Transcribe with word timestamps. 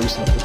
recently. 0.00 0.42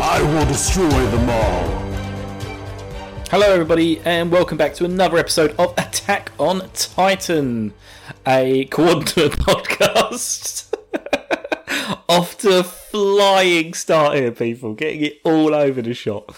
I 0.00 0.22
will 0.22 0.46
destroy 0.46 0.88
them 0.88 1.30
all. 1.30 1.82
Hello, 3.30 3.50
everybody, 3.50 3.98
and 4.00 4.30
welcome 4.30 4.58
back 4.58 4.74
to 4.74 4.84
another 4.84 5.16
episode 5.16 5.54
of 5.58 5.72
Attack 5.78 6.32
on 6.38 6.68
Titan, 6.74 7.72
a 8.26 8.66
coordinate 8.66 9.32
podcast. 9.38 10.68
Off 12.08 12.36
to 12.38 12.58
a 12.58 12.62
flying 12.62 13.72
start 13.72 14.16
here, 14.16 14.32
people, 14.32 14.74
getting 14.74 15.02
it 15.02 15.20
all 15.24 15.54
over 15.54 15.80
the 15.80 15.94
shop. 15.94 16.34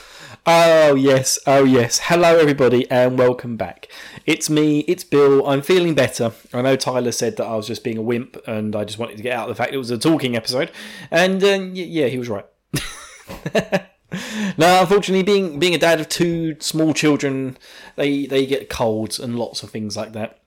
Oh, 0.47 0.95
yes, 0.95 1.39
oh, 1.47 1.65
yes. 1.65 2.01
Hello, 2.05 2.39
everybody, 2.39 2.91
and 2.91 3.19
welcome 3.19 3.57
back. 3.57 3.89
It's 4.27 4.51
me, 4.51 4.81
it's 4.81 5.03
Bill. 5.03 5.47
I'm 5.49 5.63
feeling 5.63 5.95
better. 5.95 6.33
I 6.53 6.61
know 6.61 6.77
Tyler 6.77 7.13
said 7.13 7.39
that 7.39 7.47
I 7.47 7.57
was 7.57 7.67
just 7.67 7.83
being 7.83 7.97
a 7.97 8.03
wimp, 8.03 8.37
and 8.47 8.77
I 8.77 8.85
just 8.85 8.99
wanted 8.99 9.17
to 9.17 9.23
get 9.23 9.33
out 9.33 9.49
of 9.49 9.57
the 9.57 9.63
fact 9.63 9.73
it 9.73 9.79
was 9.79 9.91
a 9.91 9.97
talking 9.97 10.37
episode, 10.37 10.71
and 11.11 11.43
uh, 11.43 11.61
yeah, 11.73 12.09
he 12.09 12.19
was 12.19 12.29
right. 12.29 12.45
now, 14.59 14.83
unfortunately, 14.83 15.23
being 15.23 15.59
being 15.59 15.75
a 15.75 15.79
dad 15.79 15.99
of 15.99 16.11
two 16.11 16.57
small 16.61 16.93
children, 16.93 17.57
they 17.97 18.27
they 18.27 18.45
get 18.45 18.69
colds 18.69 19.19
and 19.19 19.39
lots 19.39 19.63
of 19.63 19.71
things 19.71 19.97
like 19.97 20.13
that. 20.13 20.43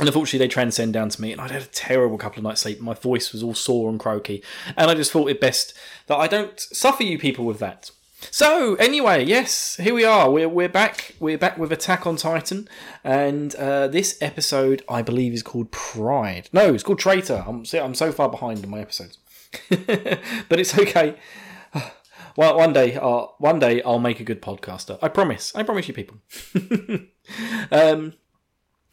And 0.00 0.08
unfortunately, 0.08 0.38
they 0.38 0.48
transcend 0.48 0.94
down 0.94 1.10
to 1.10 1.20
me, 1.20 1.32
and 1.32 1.40
I'd 1.42 1.50
had 1.50 1.62
a 1.62 1.66
terrible 1.66 2.16
couple 2.16 2.38
of 2.38 2.44
nights 2.44 2.62
sleep. 2.62 2.80
My 2.80 2.94
voice 2.94 3.30
was 3.30 3.42
all 3.42 3.54
sore 3.54 3.90
and 3.90 4.00
croaky, 4.00 4.42
and 4.74 4.90
I 4.90 4.94
just 4.94 5.12
thought 5.12 5.28
it 5.28 5.38
best 5.38 5.74
that 6.06 6.16
I 6.16 6.28
don't 6.28 6.58
suffer 6.58 7.02
you 7.02 7.18
people 7.18 7.44
with 7.44 7.58
that. 7.58 7.90
So 8.30 8.74
anyway, 8.76 9.24
yes, 9.24 9.76
here 9.76 9.94
we 9.94 10.04
are. 10.04 10.30
We're 10.30 10.48
we're 10.48 10.68
back. 10.68 11.14
We're 11.20 11.38
back 11.38 11.58
with 11.58 11.72
Attack 11.72 12.06
on 12.06 12.16
Titan, 12.16 12.68
and 13.02 13.54
uh, 13.56 13.88
this 13.88 14.18
episode 14.20 14.82
I 14.88 15.02
believe 15.02 15.32
is 15.32 15.42
called 15.42 15.70
Pride. 15.70 16.48
No, 16.52 16.74
it's 16.74 16.82
called 16.82 16.98
Traitor. 16.98 17.44
I'm 17.46 17.64
I'm 17.74 17.94
so 17.94 18.12
far 18.12 18.28
behind 18.28 18.62
in 18.62 18.70
my 18.70 18.80
episodes, 18.80 19.18
but 19.68 20.60
it's 20.60 20.78
okay. 20.78 21.16
Well, 22.36 22.56
one 22.56 22.72
day, 22.72 22.96
uh, 22.96 23.26
one 23.38 23.60
day 23.60 23.80
I'll 23.82 24.00
make 24.00 24.18
a 24.18 24.24
good 24.24 24.42
podcaster. 24.42 24.98
I 25.00 25.06
promise. 25.06 25.54
I 25.54 25.62
promise 25.62 25.86
you, 25.86 25.94
people. 25.94 26.16
um, 27.70 28.14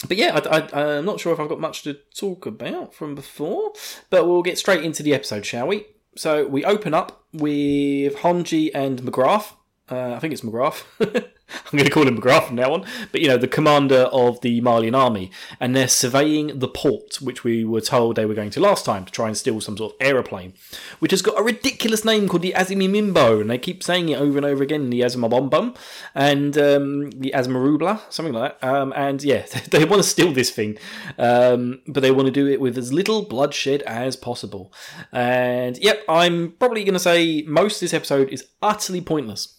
but 0.08 0.16
yeah, 0.16 0.40
I, 0.46 0.98
am 0.98 1.06
not 1.06 1.20
sure 1.20 1.34
if 1.34 1.40
I've 1.40 1.50
got 1.50 1.60
much 1.60 1.82
to 1.82 1.96
talk 2.16 2.46
about 2.46 2.94
from 2.94 3.16
before, 3.16 3.74
but 4.12 4.28
we'll 4.28 4.44
get 4.44 4.60
straight 4.60 4.84
into 4.84 5.02
the 5.02 5.16
episode, 5.16 5.44
shall 5.44 5.66
we? 5.66 5.88
So 6.16 6.48
we 6.48 6.66
open 6.66 6.94
up 6.94 7.26
with 7.34 8.16
Honji 8.18 8.72
and 8.74 9.02
McGrath. 9.02 9.54
Uh, 9.90 10.14
I 10.14 10.20
think 10.20 10.34
it's 10.34 10.42
McGrath. 10.42 10.84
I'm 11.66 11.78
going 11.78 11.86
to 11.86 11.92
call 11.92 12.08
him 12.08 12.20
McGrath 12.20 12.48
from 12.48 12.56
now 12.56 12.74
on. 12.74 12.86
But 13.12 13.22
you 13.22 13.28
know, 13.28 13.38
the 13.38 13.48
commander 13.48 14.10
of 14.12 14.42
the 14.42 14.62
Marleyan 14.62 14.98
army, 14.98 15.32
and 15.60 15.76
they're 15.76 15.88
surveying 15.88 16.60
the 16.60 16.68
port, 16.68 17.22
which 17.22 17.44
we 17.44 17.64
were 17.66 17.82
told 17.82 18.16
they 18.16 18.26
were 18.26 18.34
going 18.34 18.52
to 18.52 18.60
last 18.60 18.86
time 18.86 19.06
to 19.06 19.12
try 19.12 19.28
and 19.28 19.38
steal 19.38 19.62
some 19.62 19.78
sort 19.78 19.94
of 19.94 19.98
aeroplane, 20.06 20.54
which 21.00 21.12
has 21.12 21.22
got 21.22 21.40
a 21.40 21.44
ridiculous 21.44 22.06
name 22.06 22.28
called 22.28 22.42
the 22.42 22.54
Azimimimbo, 22.56 23.42
and 23.42 23.50
they 23.50 23.58
keep 23.58 23.84
saying 23.84 24.10
it 24.10 24.20
over 24.20 24.38
and 24.38 24.46
over 24.46 24.64
again, 24.64 24.90
the 24.90 25.02
Azimabombum 25.02 25.76
and 26.16 26.58
um, 26.58 27.12
the 27.12 27.32
Azmarubla, 27.36 28.02
something 28.10 28.34
like 28.34 28.60
that. 28.60 28.68
Um, 28.68 28.94
and 28.96 29.24
yeah, 29.24 29.46
they 29.72 29.86
want 29.86 30.02
to 30.02 30.08
steal 30.08 30.32
this 30.32 30.50
thing, 30.50 30.78
um, 31.18 31.82
but 31.88 32.02
they 32.02 32.12
want 32.12 32.28
to 32.28 32.32
do 32.32 32.48
it 32.48 32.62
with 32.62 32.78
as 32.78 32.94
little 32.94 33.24
bloodshed 33.24 33.82
as 33.84 34.16
possible. 34.16 34.74
And 35.12 35.78
yep, 35.78 36.04
I'm 36.08 36.54
probably 36.54 36.84
going 36.84 36.94
to 36.94 37.00
say 37.00 37.44
most 37.44 37.76
of 37.76 37.82
this 37.82 37.94
episode 37.94 38.30
is 38.30 38.48
utterly 38.62 39.02
pointless. 39.02 39.58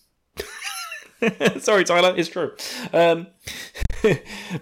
Sorry, 1.58 1.84
Tyler, 1.84 2.14
it's 2.16 2.28
true. 2.28 2.52
Um, 2.92 3.28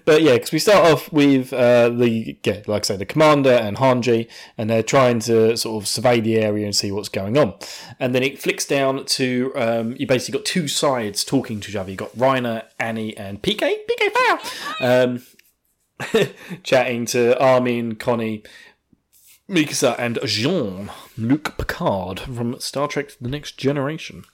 but 0.04 0.22
yeah, 0.22 0.34
because 0.34 0.52
we 0.52 0.58
start 0.58 0.92
off 0.92 1.12
with 1.12 1.52
uh, 1.52 1.88
the 1.88 2.36
yeah, 2.44 2.62
like 2.66 2.84
I 2.84 2.86
say, 2.86 2.96
the 2.96 3.06
commander 3.06 3.52
and 3.52 3.76
Hanji, 3.78 4.28
and 4.58 4.68
they're 4.68 4.82
trying 4.82 5.20
to 5.20 5.56
sort 5.56 5.82
of 5.82 5.88
survey 5.88 6.20
the 6.20 6.36
area 6.38 6.64
and 6.64 6.76
see 6.76 6.92
what's 6.92 7.08
going 7.08 7.38
on. 7.38 7.54
And 7.98 8.14
then 8.14 8.22
it 8.22 8.40
flicks 8.40 8.66
down 8.66 9.04
to 9.06 9.52
um, 9.56 9.96
you 9.98 10.06
basically 10.06 10.38
got 10.38 10.44
two 10.44 10.68
sides 10.68 11.24
talking 11.24 11.60
to 11.60 11.70
each 11.70 11.76
other. 11.76 11.90
You 11.90 11.96
got 11.96 12.16
Reiner, 12.16 12.64
Annie, 12.78 13.16
and 13.16 13.42
PK, 13.42 13.76
PK 13.88 14.38
Fire, 14.78 15.08
um, 15.08 15.22
chatting 16.62 17.06
to 17.06 17.40
Armin, 17.42 17.96
Connie, 17.96 18.42
Mikasa 19.50 19.96
and 19.98 20.20
Jean 20.24 20.92
Luc 21.18 21.58
Picard 21.58 22.20
from 22.20 22.60
Star 22.60 22.86
Trek 22.86 23.16
The 23.20 23.28
Next 23.28 23.58
Generation. 23.58 24.24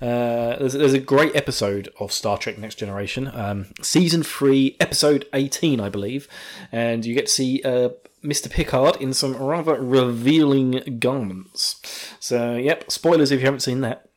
Uh, 0.00 0.56
there's, 0.56 0.74
there's, 0.74 0.92
a 0.92 1.00
great 1.00 1.34
episode 1.34 1.88
of 1.98 2.12
Star 2.12 2.38
Trek 2.38 2.58
Next 2.58 2.76
Generation, 2.76 3.28
um, 3.34 3.66
season 3.82 4.22
3, 4.22 4.76
episode 4.78 5.26
18, 5.34 5.80
I 5.80 5.88
believe, 5.88 6.28
and 6.70 7.04
you 7.04 7.12
get 7.12 7.26
to 7.26 7.32
see 7.32 7.60
uh, 7.64 7.88
Mr. 8.24 8.48
Picard 8.48 8.96
in 9.00 9.12
some 9.12 9.36
rather 9.36 9.74
revealing 9.82 10.98
garments. 11.00 12.14
So, 12.20 12.54
yep, 12.54 12.88
spoilers 12.88 13.32
if 13.32 13.40
you 13.40 13.46
haven't 13.46 13.60
seen 13.60 13.80
that. 13.80 14.08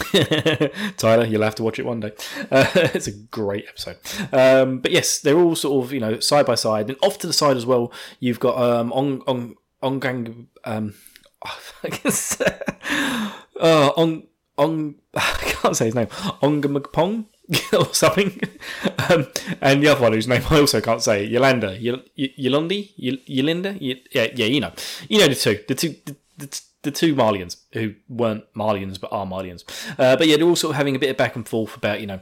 Tyler, 0.96 1.26
you'll 1.26 1.42
have 1.42 1.56
to 1.56 1.64
watch 1.64 1.80
it 1.80 1.84
one 1.84 2.00
day. 2.00 2.12
Uh, 2.50 2.66
it's 2.74 3.06
a 3.06 3.12
great 3.12 3.66
episode. 3.68 3.96
Um, 4.32 4.78
but 4.78 4.90
yes, 4.90 5.20
they're 5.20 5.38
all 5.38 5.54
sort 5.54 5.84
of 5.84 5.92
you 5.92 6.00
know 6.00 6.18
side 6.18 6.46
by 6.46 6.54
side, 6.54 6.88
and 6.88 6.98
off 7.02 7.18
to 7.18 7.26
the 7.26 7.32
side 7.32 7.56
as 7.56 7.64
well. 7.66 7.92
You've 8.18 8.40
got 8.40 8.56
um, 8.60 8.92
on 8.92 9.22
on 9.26 9.56
Ongang, 9.82 10.46
um, 10.64 10.94
uh, 13.60 13.90
on 13.96 14.24
on 14.58 14.94
I 15.14 15.36
can't 15.40 15.76
say 15.76 15.86
his 15.86 15.94
name, 15.94 16.06
Ongamagpong 16.06 17.26
or 17.72 17.92
something, 17.94 18.40
um, 19.08 19.26
and 19.60 19.82
the 19.82 19.88
other 19.88 20.02
one 20.02 20.12
whose 20.12 20.28
name 20.28 20.42
I 20.50 20.60
also 20.60 20.80
can't 20.80 21.02
say, 21.02 21.24
Yolanda, 21.24 21.76
y- 21.80 22.00
y- 22.16 22.34
Yolandi, 22.38 22.90
y- 22.98 23.18
Yolinda, 23.28 23.72
y- 23.80 24.00
yeah, 24.12 24.28
yeah, 24.34 24.46
you 24.46 24.60
know, 24.60 24.72
you 25.08 25.18
know 25.18 25.26
the 25.28 25.34
two, 25.34 25.58
the 25.66 25.74
two, 25.74 25.96
the, 26.06 26.16
the, 26.38 26.60
the 26.82 26.90
two 26.90 27.14
Marleyans 27.14 27.56
who 27.72 27.94
weren't 28.08 28.44
Marleyans 28.54 29.00
but 29.00 29.10
are 29.12 29.26
Marleyans, 29.26 29.64
uh, 29.98 30.16
but 30.16 30.26
yeah, 30.28 30.36
they're 30.36 30.46
all 30.46 30.56
sort 30.56 30.70
of 30.72 30.76
having 30.76 30.94
a 30.94 30.98
bit 30.98 31.10
of 31.10 31.16
back 31.16 31.34
and 31.36 31.48
forth 31.48 31.76
about 31.76 32.00
you 32.00 32.06
know. 32.06 32.20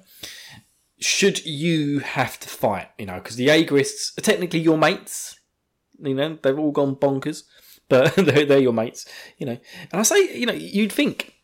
Should 1.00 1.46
you 1.46 2.00
have 2.00 2.40
to 2.40 2.48
fight, 2.48 2.88
you 2.98 3.06
know, 3.06 3.18
because 3.20 3.36
the 3.36 3.46
Yeagerists 3.46 4.18
are 4.18 4.20
technically 4.20 4.58
your 4.58 4.76
mates, 4.76 5.37
you 5.98 6.14
know, 6.14 6.38
they've 6.42 6.58
all 6.58 6.72
gone 6.72 6.96
bonkers, 6.96 7.44
but 7.88 8.14
they're, 8.16 8.44
they're 8.44 8.58
your 8.58 8.72
mates. 8.72 9.06
You 9.38 9.46
know, 9.46 9.58
and 9.92 10.00
I 10.00 10.02
say, 10.02 10.36
you 10.36 10.46
know, 10.46 10.52
you'd 10.52 10.92
think, 10.92 11.34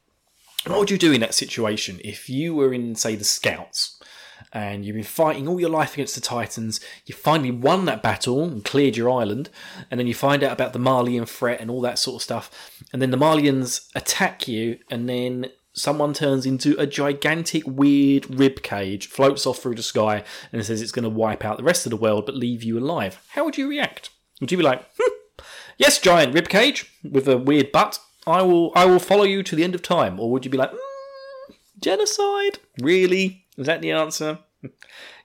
what 0.67 0.79
would 0.79 0.91
you 0.91 0.99
do 0.99 1.13
in 1.13 1.21
that 1.21 1.35
situation 1.35 2.01
if 2.05 2.29
you 2.29 2.55
were 2.55 2.73
in, 2.73 2.95
say, 2.95 3.17
the 3.17 3.25
Scouts? 3.25 4.01
and 4.55 4.85
you've 4.85 4.95
been 4.95 5.03
fighting 5.03 5.49
all 5.49 5.61
your 5.61 5.71
life 5.71 5.95
against 5.95 6.15
the 6.15 6.21
Titans. 6.21 6.81
You 7.07 7.15
finally 7.15 7.51
won 7.51 7.87
that 7.87 8.03
battle 8.03 8.45
and 8.45 8.65
cleared 8.65 8.97
your 8.97 9.11
island, 9.11 9.51
and 9.91 9.99
then 9.99 10.07
you 10.07 10.15
find 10.15 10.45
out 10.45 10.53
about 10.53 10.73
the 10.73 10.79
Marleyan 10.79 11.27
threat 11.27 11.61
and 11.61 11.71
all 11.71 11.81
that 11.81 11.99
sort 11.99 12.17
of 12.17 12.23
stuff. 12.23 12.83
And 12.93 13.03
then 13.03 13.11
the 13.11 13.17
Marleyans 13.17 13.91
attack 13.95 14.47
you, 14.47 14.79
and 14.91 15.09
then 15.09 15.51
someone 15.73 16.15
turns 16.15 16.47
into 16.47 16.79
a 16.79 16.87
gigantic, 16.87 17.65
weird 17.67 18.39
rib 18.39 18.63
cage, 18.63 19.09
floats 19.09 19.45
off 19.45 19.59
through 19.59 19.75
the 19.75 19.83
sky, 19.83 20.23
and 20.53 20.65
says 20.65 20.81
it's 20.81 20.93
going 20.93 21.03
to 21.03 21.11
wipe 21.11 21.45
out 21.45 21.57
the 21.57 21.65
rest 21.65 21.85
of 21.85 21.91
the 21.91 21.97
world 21.97 22.25
but 22.25 22.37
leave 22.37 22.63
you 22.63 22.79
alive. 22.79 23.21
How 23.31 23.45
would 23.45 23.59
you 23.59 23.69
react? 23.69 24.11
Would 24.41 24.51
you 24.51 24.59
be 24.59 24.65
like, 24.65 24.85
hmm, 24.99 25.45
yes, 25.79 25.99
giant 25.99 26.35
ribcage 26.35 26.89
with 27.03 27.29
a 27.29 27.39
weird 27.39 27.73
butt, 27.73 27.99
I 28.27 28.43
will, 28.43 28.73
I 28.75 28.85
will 28.85 28.99
follow 28.99 29.25
you 29.25 29.43
to 29.43 29.57
the 29.57 29.65
end 29.65 29.75
of 29.75 29.83
time, 29.83 30.19
or 30.19 30.31
would 30.31 30.45
you 30.45 30.51
be 30.51 30.59
like, 30.59 30.73
mm, 30.73 31.55
genocide? 31.81 32.59
Really? 32.81 33.47
Is 33.57 33.67
that 33.67 33.83
the 33.83 33.93
answer? 33.93 34.39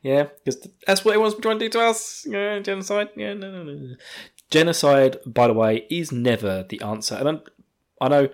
yeah, 0.04 0.28
because 0.44 0.68
that's 0.86 1.04
what 1.04 1.12
everyone's 1.12 1.36
trying 1.36 1.60
to 1.60 1.66
do 1.66 1.70
to 1.70 1.82
us. 1.82 2.26
Yeah, 2.28 2.60
genocide. 2.60 3.10
Yeah, 3.16 3.34
no, 3.34 3.52
no, 3.52 3.64
no. 3.64 3.96
Genocide, 4.50 5.18
by 5.26 5.48
the 5.48 5.54
way, 5.54 5.86
is 5.90 6.12
never 6.12 6.66
the 6.68 6.82
answer. 6.82 7.16
And 7.16 7.30
I'm, 7.30 7.42
I 8.02 8.08
know, 8.08 8.30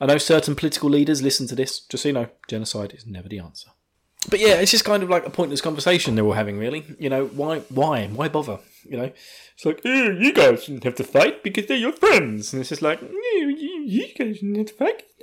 I 0.00 0.06
know 0.06 0.18
certain 0.18 0.54
political 0.54 0.90
leaders 0.90 1.22
listen 1.22 1.46
to 1.48 1.54
this. 1.54 1.80
Just 1.80 2.02
so 2.02 2.08
you 2.08 2.12
know, 2.12 2.28
genocide 2.48 2.92
is 2.92 3.06
never 3.06 3.28
the 3.28 3.38
answer. 3.38 3.70
But 4.28 4.40
yeah, 4.40 4.54
it's 4.54 4.70
just 4.70 4.84
kind 4.84 5.02
of 5.02 5.08
like 5.08 5.26
a 5.26 5.30
pointless 5.30 5.60
conversation 5.60 6.14
they're 6.14 6.24
all 6.24 6.32
having, 6.32 6.58
really. 6.58 6.84
You 6.98 7.08
know, 7.08 7.26
why, 7.26 7.60
why, 7.70 8.08
why 8.08 8.28
bother? 8.28 8.58
You 8.84 8.96
know, 8.96 9.12
it's 9.54 9.64
like, 9.64 9.80
oh, 9.84 10.10
you 10.10 10.32
guys 10.32 10.64
shouldn't 10.64 10.84
have 10.84 10.94
to 10.96 11.04
fight 11.04 11.42
because 11.42 11.66
they're 11.66 11.76
your 11.76 11.92
friends. 11.92 12.52
And 12.52 12.60
it's 12.60 12.70
just 12.70 12.82
like, 12.82 13.00
you, 13.02 13.54
you, 13.58 13.82
you 13.86 14.14
guys 14.14 14.36
shouldn't 14.36 14.56
have 14.56 14.66
to 14.66 14.74
fight. 14.74 15.02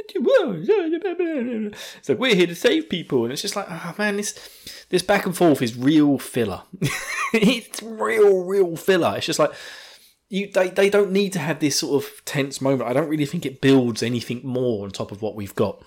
It's 1.98 2.10
like, 2.10 2.20
we're 2.20 2.36
here 2.36 2.48
to 2.48 2.56
save 2.56 2.90
people. 2.90 3.24
And 3.24 3.34
it's 3.34 3.42
just 3.42 3.56
like, 3.56 3.68
oh 3.70 3.96
man, 3.98 4.18
this 4.18 4.86
this 4.90 5.02
back 5.02 5.26
and 5.26 5.36
forth 5.36 5.62
is 5.62 5.76
real 5.76 6.18
filler. 6.18 6.64
it's 7.34 7.82
real, 7.84 8.44
real 8.44 8.76
filler. 8.76 9.16
It's 9.18 9.26
just 9.26 9.40
like, 9.40 9.52
you 10.30 10.52
they, 10.52 10.70
they 10.70 10.90
don't 10.90 11.12
need 11.12 11.34
to 11.34 11.40
have 11.40 11.60
this 11.60 11.80
sort 11.80 12.04
of 12.04 12.26
tense 12.26 12.62
moment. 12.62 12.90
I 12.90 12.94
don't 12.94 13.10
really 13.10 13.26
think 13.26 13.46
it 13.46 13.62
builds 13.62 14.02
anything 14.02 14.42
more 14.44 14.86
on 14.86 14.92
top 14.92 15.12
of 15.12 15.22
what 15.22 15.36
we've 15.36 15.56
got. 15.56 15.84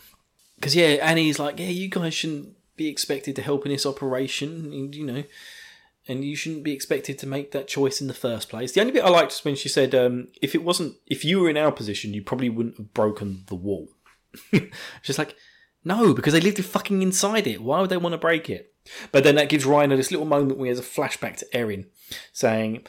Because, 0.56 0.76
yeah, 0.76 0.88
Annie's 1.02 1.38
like, 1.38 1.58
yeah, 1.58 1.66
you 1.66 1.88
guys 1.88 2.12
shouldn't 2.12 2.54
be 2.76 2.88
expected 2.88 3.36
to 3.36 3.42
help 3.42 3.64
in 3.64 3.72
this 3.72 3.86
operation. 3.86 4.92
You 4.92 5.06
know, 5.06 5.24
and 6.08 6.24
you 6.24 6.34
shouldn't 6.34 6.64
be 6.64 6.72
expected 6.72 7.18
to 7.18 7.26
make 7.26 7.52
that 7.52 7.68
choice 7.68 8.00
in 8.00 8.06
the 8.06 8.14
first 8.14 8.48
place. 8.48 8.72
The 8.72 8.80
only 8.80 8.92
bit 8.92 9.04
I 9.04 9.10
liked 9.10 9.32
was 9.32 9.44
when 9.44 9.56
she 9.56 9.68
said, 9.68 9.94
um, 9.94 10.28
"If 10.40 10.54
it 10.54 10.64
wasn't, 10.64 10.96
if 11.06 11.24
you 11.24 11.40
were 11.40 11.50
in 11.50 11.56
our 11.56 11.72
position, 11.72 12.14
you 12.14 12.22
probably 12.22 12.48
wouldn't 12.48 12.78
have 12.78 12.94
broken 12.94 13.44
the 13.46 13.54
wall." 13.54 13.88
She's 15.02 15.18
like, 15.18 15.36
"No, 15.84 16.14
because 16.14 16.32
they 16.32 16.40
lived 16.40 16.64
fucking 16.64 17.02
inside 17.02 17.46
it. 17.46 17.62
Why 17.62 17.80
would 17.80 17.90
they 17.90 17.96
want 17.96 18.14
to 18.14 18.18
break 18.18 18.48
it?" 18.48 18.74
But 19.12 19.24
then 19.24 19.34
that 19.34 19.48
gives 19.48 19.64
Reiner 19.64 19.96
this 19.96 20.10
little 20.10 20.26
moment 20.26 20.58
where 20.58 20.66
he 20.66 20.76
has 20.76 20.78
a 20.78 20.82
flashback 20.82 21.36
to 21.36 21.46
Eren, 21.52 21.86
saying, 22.32 22.86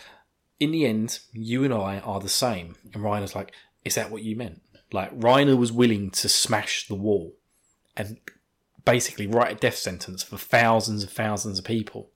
in 0.62 0.72
the 0.72 0.86
end, 0.86 1.20
you 1.34 1.64
and 1.64 1.74
I 1.74 2.00
are 2.00 2.20
the 2.20 2.30
same. 2.30 2.76
And 2.94 3.04
Reiner's 3.04 3.36
like, 3.36 3.52
is 3.84 3.96
that 3.96 4.12
what 4.12 4.22
you 4.22 4.36
meant? 4.36 4.62
Like, 4.94 5.18
Reiner 5.18 5.58
was 5.58 5.72
willing 5.72 6.12
to 6.12 6.30
smash 6.30 6.88
the 6.88 6.96
wall 6.96 7.36
and 7.98 8.20
basically 8.86 9.26
write 9.26 9.52
a 9.52 9.60
death 9.60 9.78
sentence 9.78 10.22
for 10.22 10.38
thousands 10.38 11.02
and 11.02 11.12
thousands 11.12 11.58
of 11.58 11.66
people. 11.66 12.11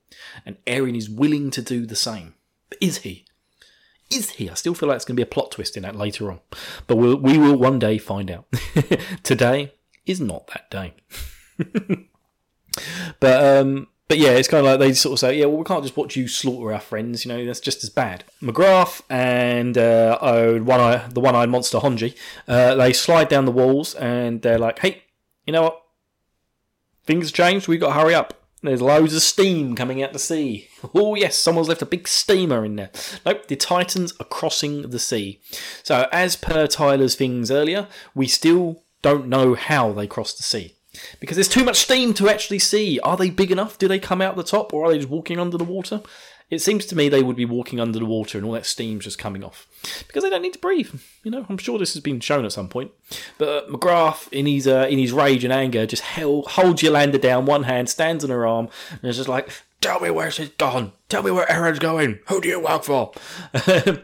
And 0.45 0.57
Eren 0.65 0.97
is 0.97 1.09
willing 1.09 1.51
to 1.51 1.61
do 1.61 1.85
the 1.85 1.95
same. 1.95 2.35
But 2.69 2.79
is 2.81 2.99
he? 2.99 3.25
Is 4.11 4.31
he? 4.31 4.49
I 4.49 4.53
still 4.53 4.73
feel 4.73 4.89
like 4.89 4.97
it's 4.97 5.05
going 5.05 5.15
to 5.15 5.19
be 5.19 5.23
a 5.23 5.31
plot 5.31 5.51
twist 5.51 5.75
in 5.77 5.83
that 5.83 5.95
later 5.95 6.29
on. 6.29 6.39
But 6.87 6.97
we'll, 6.97 7.17
we 7.17 7.37
will 7.37 7.55
one 7.55 7.79
day 7.79 7.97
find 7.97 8.29
out. 8.29 8.45
Today 9.23 9.73
is 10.05 10.21
not 10.21 10.47
that 10.47 10.69
day. 10.69 10.93
but 13.19 13.43
um, 13.43 13.87
but 14.07 14.19
yeah, 14.19 14.31
it's 14.31 14.47
kind 14.47 14.65
of 14.65 14.71
like 14.71 14.79
they 14.79 14.93
sort 14.93 15.13
of 15.13 15.19
say, 15.19 15.39
yeah, 15.39 15.45
well, 15.45 15.57
we 15.57 15.63
can't 15.63 15.83
just 15.83 15.97
watch 15.97 16.15
you 16.15 16.27
slaughter 16.27 16.71
our 16.71 16.79
friends. 16.79 17.25
You 17.25 17.29
know, 17.29 17.45
that's 17.45 17.59
just 17.59 17.83
as 17.83 17.89
bad. 17.89 18.23
McGrath 18.41 19.01
and 19.09 19.77
uh, 19.77 20.19
oh, 20.21 20.61
one 20.61 20.79
eye, 20.79 21.07
the 21.09 21.19
one-eyed 21.19 21.49
monster 21.49 21.79
Honji, 21.79 22.15
uh, 22.47 22.75
they 22.75 22.93
slide 22.93 23.29
down 23.29 23.45
the 23.45 23.51
walls 23.51 23.95
and 23.95 24.43
they're 24.43 24.59
like, 24.59 24.79
hey, 24.79 25.03
you 25.47 25.53
know 25.53 25.63
what? 25.63 25.81
Things 27.05 27.31
changed. 27.31 27.67
We've 27.67 27.79
got 27.79 27.93
to 27.93 27.99
hurry 27.99 28.13
up. 28.13 28.44
There's 28.65 28.81
loads 28.81 29.15
of 29.15 29.21
steam 29.21 29.75
coming 29.75 30.01
out 30.03 30.13
the 30.13 30.19
sea. 30.19 30.69
Oh 30.93 31.15
yes, 31.15 31.37
someone's 31.37 31.69
left 31.69 31.81
a 31.81 31.85
big 31.85 32.07
steamer 32.07 32.65
in 32.65 32.75
there. 32.75 32.91
Nope, 33.25 33.47
the 33.47 33.55
Titans 33.55 34.13
are 34.19 34.25
crossing 34.25 34.89
the 34.89 34.99
sea. 34.99 35.39
So 35.83 36.07
as 36.11 36.35
per 36.35 36.67
Tyler's 36.67 37.15
things 37.15 37.51
earlier, 37.51 37.87
we 38.13 38.27
still 38.27 38.83
don't 39.01 39.27
know 39.27 39.53
how 39.53 39.91
they 39.91 40.07
crossed 40.07 40.37
the 40.37 40.43
sea 40.43 40.75
because 41.19 41.37
there's 41.37 41.47
too 41.47 41.63
much 41.63 41.77
steam 41.77 42.13
to 42.15 42.29
actually 42.29 42.59
see. 42.59 42.99
Are 43.01 43.17
they 43.17 43.29
big 43.29 43.51
enough? 43.51 43.77
Do 43.77 43.87
they 43.87 43.99
come 43.99 44.21
out 44.21 44.35
the 44.35 44.43
top, 44.43 44.73
or 44.73 44.85
are 44.85 44.91
they 44.91 44.97
just 44.97 45.09
walking 45.09 45.39
under 45.39 45.57
the 45.57 45.63
water? 45.63 46.01
It 46.49 46.61
seems 46.61 46.85
to 46.87 46.95
me 46.95 47.09
they 47.09 47.23
would 47.23 47.35
be 47.35 47.45
walking 47.45 47.79
under 47.79 47.97
the 47.97 48.05
water 48.05 48.37
and 48.37 48.45
all 48.45 48.53
that 48.53 48.67
steam's 48.67 49.05
just 49.05 49.17
coming 49.17 49.43
off 49.43 49.67
because 50.07 50.23
they 50.23 50.29
don't 50.29 50.43
need 50.43 50.53
to 50.53 50.59
breathe. 50.59 50.93
You 51.23 51.31
know, 51.31 51.45
I'm 51.49 51.57
sure 51.57 51.79
this 51.79 51.93
has 51.93 52.03
been 52.03 52.19
shown 52.19 52.45
at 52.45 52.51
some 52.51 52.69
point. 52.69 52.91
But 53.37 53.47
uh, 53.47 53.67
McGrath, 53.67 54.31
in 54.31 54.45
his 54.45 54.67
uh, 54.67 54.87
in 54.89 54.99
his 54.99 55.11
rage 55.11 55.43
and 55.43 55.51
anger, 55.51 55.85
just 55.87 56.03
held, 56.03 56.47
holds 56.47 56.83
Yolanda 56.83 57.17
down, 57.17 57.45
one 57.45 57.63
hand, 57.63 57.89
stands 57.89 58.23
on 58.23 58.29
her 58.29 58.45
arm, 58.45 58.69
and 58.91 59.03
is 59.05 59.17
just 59.17 59.27
like, 59.29 59.49
"Tell 59.81 59.99
me 59.99 60.11
where 60.11 60.29
she's 60.29 60.49
gone. 60.49 60.91
Tell 61.09 61.23
me 61.23 61.31
where 61.31 61.47
Eren's 61.47 61.79
going. 61.79 62.19
Who 62.27 62.41
do 62.41 62.47
you 62.47 62.59
work 62.59 62.83
for?" 62.83 63.11
and 63.67 64.03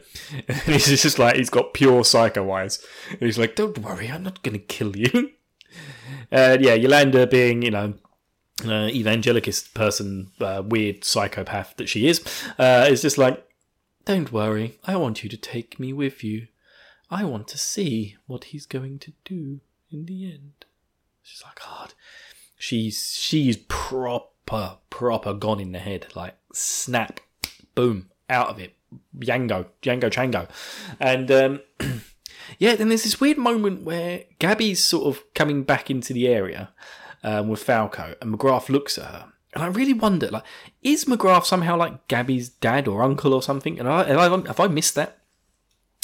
he's 0.65 1.01
just 1.01 1.19
like 1.19 1.35
he's 1.35 1.51
got 1.51 1.75
pure 1.75 2.03
psycho 2.03 2.49
eyes. 2.51 2.83
And 3.11 3.21
he's 3.21 3.37
like, 3.37 3.55
"Don't 3.55 3.77
worry, 3.77 4.09
I'm 4.09 4.23
not 4.23 4.41
going 4.41 4.59
to 4.59 4.65
kill 4.65 4.95
you." 4.95 5.31
And 6.33 6.63
yeah, 6.63 6.75
Yolanda 6.75 7.27
being, 7.27 7.61
you 7.61 7.71
know, 7.71 7.93
uh, 8.69 8.89
evangelicist 8.89 9.73
person, 9.73 10.31
uh, 10.39 10.61
weird 10.65 11.03
psychopath 11.03 11.75
that 11.77 11.89
she 11.89 12.07
is, 12.07 12.23
uh, 12.59 12.87
is 12.89 13.01
just 13.01 13.17
like, 13.17 13.45
don't 14.05 14.31
worry, 14.31 14.79
I 14.83 14.95
want 14.95 15.23
you 15.23 15.29
to 15.29 15.37
take 15.37 15.79
me 15.79 15.93
with 15.93 16.23
you. 16.23 16.47
I 17.09 17.23
want 17.23 17.47
to 17.49 17.57
see 17.57 18.15
what 18.25 18.45
he's 18.45 18.65
going 18.65 18.99
to 18.99 19.13
do 19.25 19.59
in 19.91 20.05
the 20.05 20.31
end. 20.31 20.65
She's 21.21 21.43
like, 21.43 21.59
God, 21.59 21.93
she's 22.57 23.15
she's 23.19 23.57
proper 23.57 24.77
proper 24.89 25.33
gone 25.33 25.59
in 25.59 25.71
the 25.71 25.79
head, 25.79 26.07
like 26.15 26.35
snap, 26.53 27.19
boom, 27.75 28.09
out 28.29 28.49
of 28.49 28.59
it, 28.59 28.75
Django, 29.17 29.67
Django 29.81 30.09
Chango, 30.09 30.47
and 30.99 31.29
um, 31.31 31.61
yeah, 32.59 32.75
then 32.75 32.89
there's 32.89 33.03
this 33.03 33.19
weird 33.19 33.37
moment 33.37 33.83
where 33.83 34.23
Gabby's 34.39 34.83
sort 34.83 35.05
of 35.05 35.23
coming 35.33 35.63
back 35.63 35.89
into 35.91 36.13
the 36.13 36.27
area 36.27 36.69
um, 37.23 37.47
with 37.47 37.63
Falco, 37.63 38.15
and 38.21 38.33
McGrath 38.33 38.69
looks 38.69 38.97
at 38.97 39.05
her. 39.05 39.25
And 39.53 39.63
I 39.63 39.67
really 39.67 39.93
wonder, 39.93 40.29
like, 40.29 40.43
is 40.81 41.05
McGrath 41.05 41.45
somehow 41.45 41.75
like 41.75 42.07
Gabby's 42.07 42.49
dad 42.49 42.87
or 42.87 43.03
uncle 43.03 43.33
or 43.33 43.41
something? 43.41 43.79
And 43.79 43.87
I, 43.87 44.17
I 44.17 44.29
have 44.29 44.59
I 44.59 44.67
missed 44.67 44.95
that? 44.95 45.17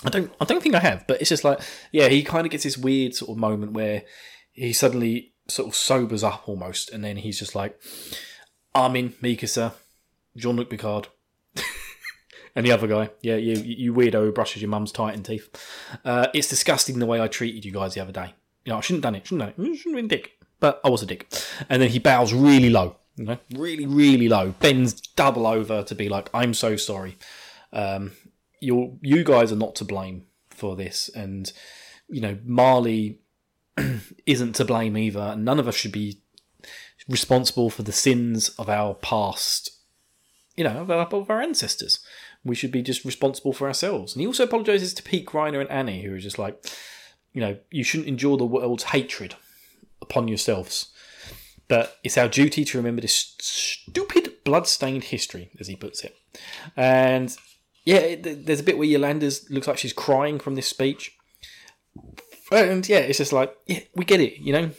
I 0.03 0.09
don't, 0.09 0.31
I 0.39 0.45
don't 0.45 0.61
think 0.61 0.75
I 0.75 0.79
have. 0.79 1.07
But 1.07 1.21
it's 1.21 1.29
just 1.29 1.43
like, 1.43 1.59
yeah, 1.91 2.09
he 2.09 2.23
kind 2.23 2.45
of 2.45 2.51
gets 2.51 2.65
this 2.65 2.77
weird 2.77 3.15
sort 3.15 3.31
of 3.31 3.37
moment 3.37 3.71
where 3.71 4.03
he 4.51 4.73
suddenly 4.73 5.33
sort 5.47 5.69
of 5.69 5.75
sobers 5.75 6.23
up 6.23 6.47
almost, 6.47 6.91
and 6.91 7.03
then 7.03 7.17
he's 7.17 7.39
just 7.39 7.55
like, 7.55 7.79
Armin, 8.75 9.13
Mikasa, 9.23 9.73
Jean 10.35 10.55
Luc 10.55 10.69
Picard, 10.69 11.07
and 12.55 12.65
the 12.65 12.71
other 12.71 12.87
guy, 12.87 13.09
yeah, 13.21 13.35
you 13.35 13.55
you 13.55 13.93
weirdo 13.93 14.25
who 14.25 14.31
brushes 14.31 14.61
your 14.61 14.69
mum's 14.69 14.91
titan 14.91 15.23
teeth. 15.23 15.49
Uh, 16.03 16.27
it's 16.33 16.49
disgusting 16.49 16.99
the 16.99 17.05
way 17.05 17.21
I 17.21 17.27
treated 17.27 17.65
you 17.65 17.71
guys 17.71 17.93
the 17.93 18.01
other 18.01 18.11
day. 18.11 18.35
You 18.65 18.73
know, 18.73 18.77
I 18.77 18.81
shouldn't 18.81 19.03
have 19.03 19.13
done 19.13 19.21
it. 19.21 19.27
Shouldn't 19.27 19.47
have 19.47 19.55
done 19.55 19.65
it. 19.65 19.77
Shouldn't 19.77 19.95
have 19.97 20.09
been 20.09 20.19
dick. 20.19 20.36
But 20.59 20.81
I 20.83 20.89
was 20.89 21.03
a 21.03 21.05
dick. 21.05 21.31
And 21.69 21.81
then 21.81 21.89
he 21.89 21.99
bows 21.99 22.33
really 22.33 22.69
low. 22.69 22.95
You 23.15 23.25
know, 23.25 23.37
really, 23.55 23.85
really 23.85 24.29
low. 24.29 24.53
Bends 24.59 24.93
double 24.93 25.47
over 25.47 25.83
to 25.83 25.95
be 25.95 26.07
like, 26.07 26.29
"I'm 26.33 26.53
so 26.53 26.75
sorry. 26.75 27.17
Um, 27.73 28.11
you 28.59 28.99
you 29.01 29.23
guys 29.23 29.51
are 29.51 29.57
not 29.57 29.75
to 29.75 29.85
blame 29.85 30.25
for 30.51 30.75
this." 30.75 31.09
And 31.15 31.51
you 32.07 32.21
know, 32.21 32.37
Marley 32.43 33.19
isn't 34.27 34.53
to 34.53 34.65
blame 34.65 34.95
either. 34.95 35.35
None 35.35 35.59
of 35.59 35.67
us 35.67 35.75
should 35.75 35.91
be 35.91 36.21
responsible 37.09 37.71
for 37.71 37.81
the 37.81 37.91
sins 37.91 38.49
of 38.49 38.69
our 38.69 38.93
past. 38.93 39.71
You 40.55 40.63
know, 40.63 40.81
of 40.81 40.91
our, 40.91 41.07
of 41.07 41.29
our 41.29 41.41
ancestors 41.41 41.99
we 42.47 42.55
should 42.55 42.71
be 42.71 42.81
just 42.81 43.05
responsible 43.05 43.53
for 43.53 43.67
ourselves. 43.67 44.13
And 44.13 44.21
he 44.21 44.27
also 44.27 44.43
apologizes 44.43 44.93
to 44.95 45.03
Pete 45.03 45.27
Reiner, 45.27 45.61
and 45.61 45.69
Annie, 45.69 46.03
who 46.03 46.15
are 46.15 46.19
just 46.19 46.39
like, 46.39 46.65
you 47.33 47.41
know, 47.41 47.57
you 47.69 47.83
shouldn't 47.83 48.07
endure 48.07 48.37
the 48.37 48.45
world's 48.45 48.85
hatred 48.85 49.35
upon 50.09 50.27
yourselves. 50.27 50.87
But 51.67 51.97
it's 52.03 52.17
our 52.17 52.29
duty 52.29 52.63
to 52.63 52.77
remember 52.77 53.01
this 53.01 53.35
stupid 53.39 54.43
blood-stained 54.45 55.05
history, 55.05 55.51
as 55.59 55.67
he 55.67 55.75
puts 55.75 56.03
it. 56.03 56.15
And 56.75 57.35
yeah, 57.83 58.15
there's 58.15 58.61
a 58.61 58.63
bit 58.63 58.77
where 58.77 58.87
Yolanda 58.87 59.31
looks 59.49 59.67
like 59.67 59.77
she's 59.77 59.93
crying 59.93 60.39
from 60.39 60.55
this 60.55 60.67
speech. 60.67 61.15
And 62.51 62.87
yeah, 62.87 62.99
it's 62.99 63.17
just 63.17 63.33
like, 63.33 63.53
yeah, 63.65 63.81
we 63.95 64.05
get 64.05 64.21
it, 64.21 64.37
you 64.37 64.53
know, 64.53 64.71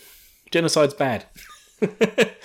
genocide's 0.51 0.95
bad. 0.95 1.27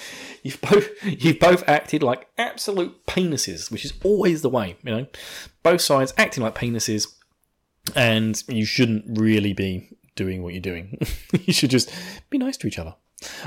You've 0.44 0.60
both 0.60 0.90
you've 1.04 1.40
both 1.40 1.64
acted 1.70 2.04
like 2.04 2.28
absolute 2.38 3.06
penises, 3.06 3.72
which 3.72 3.86
is 3.86 3.94
always 4.04 4.42
the 4.42 4.50
way, 4.50 4.76
you 4.84 4.92
know. 4.92 5.08
Both 5.64 5.80
sides 5.80 6.14
acting 6.18 6.44
like 6.44 6.54
penises, 6.54 7.08
and 7.96 8.44
you 8.50 8.66
shouldn't 8.66 9.06
really 9.18 9.54
be 9.54 9.90
doing 10.16 10.44
what 10.44 10.54
you're 10.54 10.62
doing. 10.62 10.98
you 11.46 11.54
should 11.54 11.70
just 11.70 11.92
be 12.30 12.38
nice 12.38 12.58
to 12.58 12.68
each 12.68 12.80
other. 12.80 12.96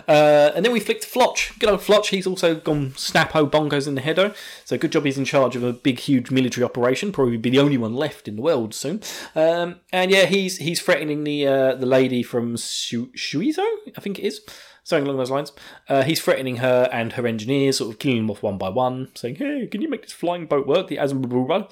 Uh, 0.08 0.52
and 0.54 0.64
then 0.64 0.72
we 0.72 0.80
flicked 0.80 1.04
Floch. 1.04 1.58
Good 1.58 1.68
old 1.68 1.80
Floch. 1.80 2.06
He's 2.06 2.26
also 2.26 2.54
gone 2.54 2.92
snapo 2.92 3.48
bongos 3.50 3.86
in 3.86 3.94
the 3.94 4.00
header. 4.00 4.34
So 4.64 4.78
good 4.78 4.92
job 4.92 5.04
he's 5.04 5.18
in 5.18 5.24
charge 5.24 5.56
of 5.56 5.62
a 5.62 5.72
big, 5.72 5.98
huge 5.98 6.30
military 6.30 6.64
operation. 6.64 7.12
Probably 7.12 7.36
be 7.36 7.50
the 7.50 7.58
only 7.58 7.76
one 7.76 7.94
left 7.94 8.28
in 8.28 8.36
the 8.36 8.42
world 8.42 8.74
soon. 8.74 9.02
Um, 9.34 9.80
and 9.92 10.10
yeah, 10.10 10.24
he's 10.24 10.58
he's 10.58 10.80
threatening 10.80 11.24
the 11.24 11.46
uh, 11.46 11.74
the 11.74 11.86
lady 11.86 12.22
from 12.22 12.56
Shuizo, 12.56 13.64
I 13.96 14.00
think 14.00 14.18
it 14.18 14.24
is 14.24 14.40
something 14.86 15.04
along 15.04 15.18
those 15.18 15.32
lines. 15.32 15.52
Uh, 15.88 16.04
he's 16.04 16.22
threatening 16.22 16.58
her 16.58 16.88
and 16.92 17.14
her 17.14 17.26
engineers, 17.26 17.78
sort 17.78 17.90
of 17.92 17.98
killing 17.98 18.18
them 18.18 18.30
off 18.30 18.42
one 18.42 18.56
by 18.56 18.68
one, 18.68 19.08
saying, 19.16 19.34
"Hey, 19.34 19.66
can 19.66 19.82
you 19.82 19.90
make 19.90 20.02
this 20.02 20.12
flying 20.12 20.46
boat 20.46 20.66
work?" 20.66 20.86
The 20.86 20.98
Azumarill, 20.98 21.68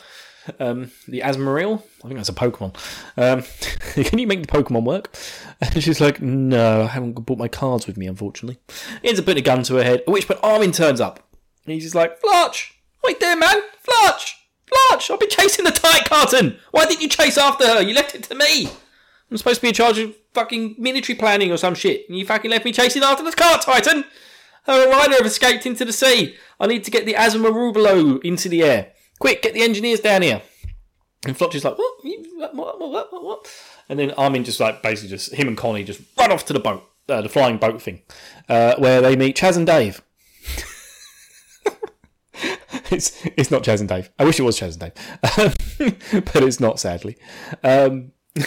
um, 0.59 0.91
the 1.07 1.21
Azumarill. 1.21 1.85
I 2.05 2.09
think 2.09 2.17
that's 2.17 2.29
a 2.29 2.33
Pokemon. 2.33 2.75
Um, 3.17 3.45
can 4.05 4.19
you 4.19 4.27
make 4.27 4.45
the 4.45 4.53
Pokemon 4.53 4.85
work? 4.85 5.17
And 5.61 5.81
she's 5.83 6.01
like, 6.01 6.21
"No, 6.21 6.83
I 6.83 6.87
haven't 6.87 7.13
brought 7.25 7.39
my 7.39 7.47
cards 7.47 7.87
with 7.87 7.97
me, 7.97 8.09
unfortunately." 8.09 8.59
He 9.01 9.09
ends 9.09 9.21
up 9.21 9.27
putting 9.27 9.43
a 9.43 9.47
gun 9.47 9.63
to 9.63 9.77
her 9.77 9.85
head. 9.85 10.01
At 10.01 10.09
which 10.09 10.27
point 10.27 10.41
Armin 10.43 10.73
turns 10.73 11.01
up. 11.01 11.21
And 11.65 11.73
he's 11.73 11.85
just 11.85 11.95
like, 11.95 12.21
"Floch, 12.21 12.73
wait 13.05 13.21
there, 13.21 13.37
man, 13.37 13.63
Floch." 13.87 14.33
Floch, 14.67 15.11
I've 15.11 15.21
been 15.21 15.31
chasing 15.31 15.65
the 15.65 15.71
tight 15.71 16.07
carton. 16.07 16.59
Why 16.73 16.87
didn't 16.87 17.03
you 17.03 17.09
chase 17.09 17.39
after 17.39 17.65
her? 17.65 17.81
You 17.81 17.95
left 17.95 18.17
it 18.17 18.25
to 18.25 18.35
me. 18.35 18.69
I'm 19.31 19.37
supposed 19.37 19.57
to 19.57 19.63
be 19.63 19.69
in 19.69 19.75
charge 19.75 19.99
of 19.99 20.15
fucking 20.35 20.77
military 20.79 21.17
planning 21.17 21.51
or 21.51 21.57
some 21.57 21.75
shit, 21.75 22.09
and 22.09 22.19
you 22.19 22.27
fucking 22.27 22.51
left 22.51 22.65
me 22.65 22.73
chasing 22.73 23.03
after 23.03 23.25
the 23.25 23.33
car 23.33 23.59
titan. 23.59 24.05
Her 24.65 24.91
rider 24.91 25.15
have 25.15 25.27
escaped 25.27 25.67
into 25.67 25.85
the 25.85 25.93
sea. 25.93 26.37
I 26.59 26.67
need 26.67 26.85
to 26.85 26.91
get 26.91 27.07
the 27.07 27.15
Azumarill 27.15 28.25
into 28.25 28.49
the 28.49 28.63
air. 28.63 28.93
Quick, 29.19 29.43
get 29.43 29.55
the 29.55 29.63
engineers 29.63 30.01
down 30.01 30.23
here. 30.23 30.43
And 31.27 31.37
Floch 31.37 31.55
is 31.55 31.65
like, 31.65 31.79
what? 31.79 31.95
What, 32.03 32.55
what, 32.55 32.81
what, 32.81 33.13
what, 33.13 33.25
what? 33.25 33.53
And 33.89 33.99
then 33.99 34.11
Armin 34.13 34.45
just 34.45 34.61
like, 34.61 34.83
basically 34.83 35.11
just, 35.11 35.35
him 35.35 35.49
and 35.49 35.57
Connie 35.57 35.85
just 35.85 36.01
run 36.19 36.33
off 36.33 36.45
to 36.47 36.53
the 36.53 36.61
boat, 36.61 36.83
uh, 37.09 37.23
the 37.23 37.29
flying 37.29 37.59
boat 37.59 37.81
thing, 37.81 38.03
uh, 38.49 38.75
where 38.77 39.01
they 39.01 39.17
meet 39.17 39.37
Chaz 39.37 39.57
and 39.57 39.67
Dave. 39.67 40.03
it's 42.91 43.25
it's 43.37 43.51
not 43.51 43.63
Chaz 43.63 43.81
and 43.81 43.89
Dave. 43.89 44.11
I 44.19 44.25
wish 44.25 44.39
it 44.39 44.43
was 44.43 44.59
Chaz 44.59 44.81
and 44.81 44.93
Dave, 45.81 46.25
but 46.33 46.43
it's 46.43 46.61
not, 46.61 46.79
sadly. 46.81 47.17
Um, 47.63 48.13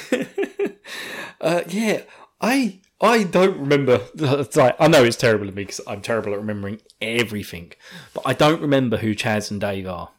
uh, 1.42 1.62
yeah, 1.68 2.02
I 2.42 2.80
I 3.00 3.24
don't 3.24 3.58
remember. 3.58 4.02
Like, 4.56 4.76
I 4.80 4.88
know 4.88 5.04
it's 5.04 5.18
terrible 5.18 5.48
of 5.48 5.56
me 5.56 5.64
because 5.64 5.82
I'm 5.88 6.02
terrible 6.02 6.34
at 6.34 6.40
remembering 6.40 6.82
everything, 7.02 7.74
but 8.14 8.24
I 8.26 8.34
don't 8.34 8.62
remember 8.62 8.98
who 8.98 9.14
Chaz 9.16 9.52
and 9.52 9.62
Dave 9.62 9.88
are. 9.88 10.10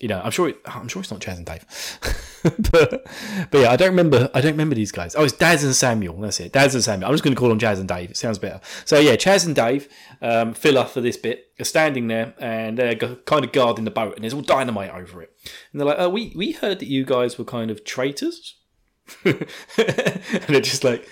You 0.00 0.08
know, 0.08 0.20
I'm 0.22 0.30
sure. 0.30 0.48
It, 0.48 0.58
I'm 0.64 0.88
sure 0.88 1.00
it's 1.02 1.10
not 1.10 1.20
Chaz 1.20 1.36
and 1.36 1.46
Dave, 1.46 1.64
but 2.72 3.06
but 3.50 3.58
yeah, 3.58 3.70
I 3.70 3.76
don't 3.76 3.90
remember. 3.90 4.30
I 4.32 4.40
don't 4.40 4.52
remember 4.52 4.74
these 4.74 4.92
guys. 4.92 5.14
Oh, 5.14 5.24
it's 5.24 5.34
Daz 5.34 5.62
and 5.62 5.74
Samuel. 5.74 6.18
That's 6.20 6.40
it. 6.40 6.52
Daz 6.52 6.74
and 6.74 6.82
Samuel. 6.82 7.08
I'm 7.08 7.14
just 7.14 7.22
going 7.22 7.34
to 7.34 7.38
call 7.38 7.50
them 7.50 7.58
Chaz 7.58 7.78
and 7.78 7.88
Dave. 7.88 8.10
It 8.10 8.16
sounds 8.16 8.38
better. 8.38 8.60
So 8.86 8.98
yeah, 8.98 9.16
Chaz 9.16 9.44
and 9.44 9.54
Dave, 9.54 9.88
um, 10.22 10.54
filler 10.54 10.86
for 10.86 11.02
this 11.02 11.18
bit, 11.18 11.52
are 11.60 11.64
standing 11.64 12.08
there 12.08 12.34
and 12.38 12.78
they're 12.78 12.94
kind 12.96 13.44
of 13.44 13.52
guarding 13.52 13.84
the 13.84 13.90
boat, 13.90 14.14
and 14.14 14.24
there's 14.24 14.32
all 14.34 14.40
dynamite 14.40 14.90
over 14.90 15.22
it. 15.22 15.36
And 15.72 15.80
they're 15.80 15.88
like, 15.88 15.98
"Oh, 15.98 16.08
we 16.08 16.32
we 16.34 16.52
heard 16.52 16.78
that 16.78 16.88
you 16.88 17.04
guys 17.04 17.38
were 17.38 17.44
kind 17.44 17.70
of 17.70 17.84
traitors," 17.84 18.56
and 19.24 20.46
they're 20.48 20.60
just 20.60 20.84
like 20.84 21.08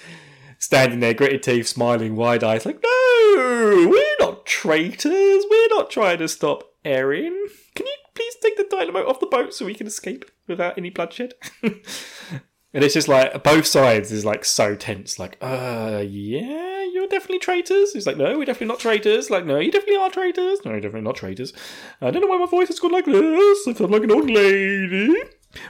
standing 0.59 1.01
there, 1.01 1.15
gritted 1.15 1.43
teeth, 1.43 1.67
smiling, 1.69 2.17
wide 2.17 2.45
eyes, 2.45 2.67
like, 2.67 2.83
"No, 2.83 3.89
we're 3.91 4.17
not 4.21 4.47
traitors. 4.47 5.45
We're 5.51 5.69
not 5.69 5.91
trying 5.91 6.19
to 6.19 6.29
stop 6.29 6.73
Eren. 6.85 7.37
Can 7.75 7.87
you 7.87 7.97
please 8.15 8.37
take 8.43 8.57
the 8.57 8.67
dynamo 8.71 9.09
off 9.09 9.21
the 9.21 9.27
boat 9.27 9.55
so 9.55 9.67
we 9.67 9.75
can 9.75 9.87
escape 9.87 10.25
without 10.47 10.77
any 10.77 10.91
bloodshed?" 10.91 11.35
and 11.63 12.85
it's 12.85 12.95
just 12.95 13.09
like 13.09 13.43
both 13.43 13.67
sides 13.67 14.13
is 14.13 14.25
like 14.25 14.45
so 14.45 14.75
tense. 14.75 15.19
Like, 15.19 15.39
uh, 15.41 16.03
yeah, 16.07 16.85
you're 16.93 17.09
definitely 17.09 17.39
traitors. 17.39 17.93
He's 17.93 18.07
like, 18.07 18.17
no, 18.17 18.37
we're 18.39 18.45
definitely 18.45 18.69
not 18.69 18.81
traitors. 18.81 19.31
Like, 19.31 19.47
no, 19.47 19.59
you 19.59 19.71
definitely 19.71 19.97
are 19.97 20.11
traitors. 20.11 20.61
No, 20.65 20.73
you're 20.73 20.81
definitely 20.81 21.03
not 21.03 21.17
traitors. 21.17 21.53
I 22.01 22.11
don't 22.11 22.23
know 22.23 22.29
why 22.29 22.39
my 22.39 22.47
voice 22.47 22.69
has 22.69 22.81
gone 22.81 22.93
like 22.93 23.07
this. 23.07 23.69
I 23.69 23.73
sound 23.73 23.91
like 23.91 24.03
an 24.03 24.11
old 24.11 24.31
lady. 24.31 25.15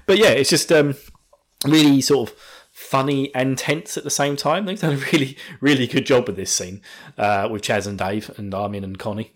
But 0.06 0.18
yeah, 0.18 0.30
it's 0.30 0.50
just 0.50 0.72
um 0.72 0.96
really 1.64 2.00
sort 2.00 2.30
of 2.30 2.36
funny 2.78 3.34
and 3.34 3.58
tense 3.58 3.96
at 3.96 4.04
the 4.04 4.10
same 4.10 4.36
time. 4.36 4.64
They've 4.64 4.80
done 4.80 4.94
a 4.94 5.12
really, 5.12 5.36
really 5.60 5.86
good 5.86 6.06
job 6.06 6.28
with 6.28 6.36
this 6.36 6.52
scene 6.52 6.80
uh, 7.16 7.48
with 7.50 7.62
Chaz 7.62 7.86
and 7.86 7.98
Dave 7.98 8.30
and 8.38 8.54
Armin 8.54 8.84
and 8.84 8.98
Connie. 8.98 9.32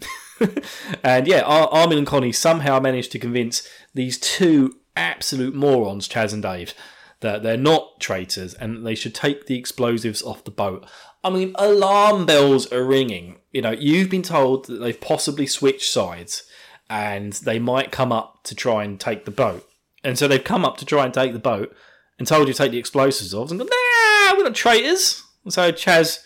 and 1.02 1.26
yeah, 1.26 1.40
Ar- 1.40 1.68
Armin 1.68 1.98
and 1.98 2.06
Connie 2.06 2.32
somehow 2.32 2.78
managed 2.78 3.12
to 3.12 3.18
convince 3.18 3.68
these 3.94 4.18
two 4.18 4.76
absolute 4.96 5.54
morons, 5.54 6.08
Chaz 6.08 6.32
and 6.32 6.42
Dave, 6.42 6.72
that 7.20 7.42
they're 7.42 7.56
not 7.56 7.98
traitors 7.98 8.54
and 8.54 8.86
they 8.86 8.94
should 8.94 9.14
take 9.14 9.46
the 9.46 9.58
explosives 9.58 10.22
off 10.22 10.44
the 10.44 10.50
boat. 10.50 10.86
I 11.24 11.30
mean, 11.30 11.52
alarm 11.56 12.26
bells 12.26 12.72
are 12.72 12.84
ringing. 12.84 13.40
You 13.50 13.62
know, 13.62 13.70
you've 13.72 14.10
been 14.10 14.22
told 14.22 14.66
that 14.66 14.78
they've 14.78 15.00
possibly 15.00 15.46
switched 15.46 15.90
sides 15.90 16.44
and 16.88 17.32
they 17.32 17.58
might 17.58 17.90
come 17.90 18.12
up 18.12 18.44
to 18.44 18.54
try 18.54 18.84
and 18.84 19.00
take 19.00 19.24
the 19.24 19.30
boat. 19.30 19.68
And 20.04 20.18
so 20.18 20.26
they've 20.26 20.42
come 20.42 20.64
up 20.64 20.76
to 20.78 20.84
try 20.84 21.04
and 21.04 21.14
take 21.14 21.32
the 21.32 21.38
boat 21.38 21.74
and 22.18 22.28
told 22.28 22.48
you 22.48 22.54
to 22.54 22.58
take 22.58 22.72
the 22.72 22.78
explosives 22.78 23.34
off 23.34 23.50
and 23.50 23.60
go, 23.60 23.64
nah, 23.64 24.36
we're 24.36 24.44
not 24.44 24.54
traitors. 24.54 25.22
And 25.44 25.52
so 25.52 25.72
Chaz, 25.72 26.20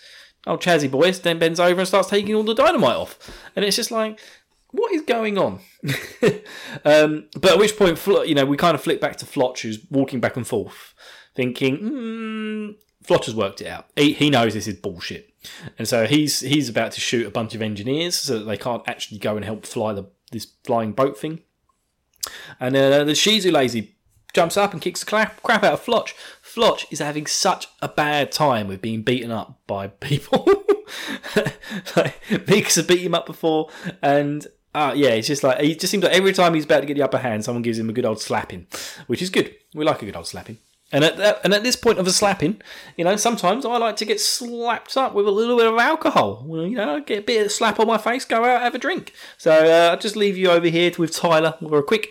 oh 0.46 0.56
Chazzy 0.56 0.90
boy, 0.90 1.12
then 1.12 1.38
bends 1.38 1.60
over 1.60 1.80
and 1.80 1.88
starts 1.88 2.08
taking 2.08 2.34
all 2.34 2.42
the 2.42 2.54
dynamite 2.54 2.96
off. 2.96 3.18
And 3.54 3.64
it's 3.64 3.76
just 3.76 3.90
like, 3.90 4.20
what 4.70 4.92
is 4.92 5.02
going 5.02 5.38
on? 5.38 5.60
um, 6.84 7.28
but 7.40 7.52
at 7.52 7.58
which 7.58 7.76
point, 7.76 7.98
you 8.28 8.34
know, 8.34 8.44
we 8.44 8.56
kind 8.56 8.74
of 8.74 8.82
flip 8.82 9.00
back 9.00 9.16
to 9.16 9.26
Floch, 9.26 9.60
who's 9.60 9.78
walking 9.90 10.20
back 10.20 10.36
and 10.36 10.46
forth, 10.46 10.94
thinking, 11.34 11.76
hmm, 11.78 12.70
Floch 13.04 13.24
has 13.26 13.34
worked 13.34 13.60
it 13.60 13.68
out. 13.68 13.86
He, 13.96 14.12
he 14.12 14.30
knows 14.30 14.54
this 14.54 14.66
is 14.66 14.74
bullshit. 14.74 15.32
And 15.78 15.86
so 15.86 16.06
he's 16.06 16.40
he's 16.40 16.68
about 16.68 16.90
to 16.92 17.00
shoot 17.00 17.24
a 17.24 17.30
bunch 17.30 17.54
of 17.54 17.62
engineers 17.62 18.16
so 18.16 18.38
that 18.38 18.44
they 18.44 18.56
can't 18.56 18.82
actually 18.88 19.18
go 19.18 19.36
and 19.36 19.44
help 19.44 19.64
fly 19.64 19.92
the 19.92 20.10
this 20.32 20.46
flying 20.64 20.92
boat 20.92 21.16
thing. 21.16 21.40
And 22.58 22.76
uh, 22.76 23.04
the 23.04 23.14
Shih-Tzu 23.14 23.52
lazy 23.52 23.95
jumps 24.36 24.56
up 24.58 24.74
and 24.74 24.82
kicks 24.82 25.00
the 25.00 25.06
crap, 25.06 25.42
crap 25.42 25.64
out 25.64 25.72
of 25.72 25.84
Floch. 25.84 26.12
Floch 26.44 26.84
is 26.90 26.98
having 27.00 27.26
such 27.26 27.68
a 27.80 27.88
bad 27.88 28.30
time 28.30 28.68
with 28.68 28.82
being 28.82 29.02
beaten 29.02 29.32
up 29.32 29.58
by 29.66 29.86
people. 30.08 30.46
like, 31.96 32.20
Meeks 32.46 32.76
have 32.76 32.86
beat 32.86 33.00
him 33.00 33.14
up 33.14 33.26
before, 33.26 33.70
and 34.02 34.46
uh, 34.74 34.92
yeah, 34.94 35.08
it's 35.08 35.26
just 35.26 35.42
like 35.42 35.58
he 35.60 35.74
just 35.74 35.90
seems 35.90 36.04
like 36.04 36.12
every 36.12 36.34
time 36.34 36.52
he's 36.52 36.66
about 36.66 36.80
to 36.80 36.86
get 36.86 36.94
the 36.94 37.02
upper 37.02 37.18
hand, 37.18 37.44
someone 37.44 37.62
gives 37.62 37.78
him 37.78 37.88
a 37.88 37.94
good 37.94 38.04
old 38.04 38.20
slapping, 38.20 38.66
which 39.06 39.22
is 39.22 39.30
good. 39.30 39.54
We 39.74 39.84
like 39.84 40.02
a 40.02 40.04
good 40.04 40.16
old 40.16 40.26
slapping. 40.26 40.58
And 40.92 41.02
at 41.02 41.16
that, 41.16 41.40
and 41.42 41.52
at 41.52 41.64
this 41.64 41.74
point 41.74 41.98
of 41.98 42.06
a 42.06 42.12
slapping, 42.12 42.60
you 42.96 43.04
know, 43.04 43.16
sometimes 43.16 43.64
I 43.64 43.76
like 43.78 43.96
to 43.96 44.04
get 44.04 44.20
slapped 44.20 44.96
up 44.96 45.14
with 45.14 45.26
a 45.26 45.32
little 45.32 45.56
bit 45.56 45.66
of 45.66 45.78
alcohol. 45.78 46.44
Well, 46.46 46.64
you 46.64 46.76
know, 46.76 47.00
get 47.00 47.20
a 47.20 47.22
bit 47.22 47.46
of 47.46 47.50
slap 47.50 47.80
on 47.80 47.88
my 47.88 47.98
face, 47.98 48.24
go 48.24 48.44
out, 48.44 48.60
have 48.60 48.74
a 48.74 48.78
drink. 48.78 49.12
So 49.36 49.50
uh, 49.50 49.90
I'll 49.90 49.98
just 49.98 50.14
leave 50.14 50.36
you 50.36 50.50
over 50.50 50.68
here 50.68 50.92
with 50.96 51.12
Tyler 51.12 51.54
for 51.58 51.78
a 51.78 51.82
quick 51.82 52.10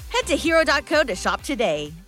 Head 0.11 0.27
to 0.27 0.35
hero.co 0.35 1.03
to 1.03 1.15
shop 1.15 1.41
today. 1.41 1.93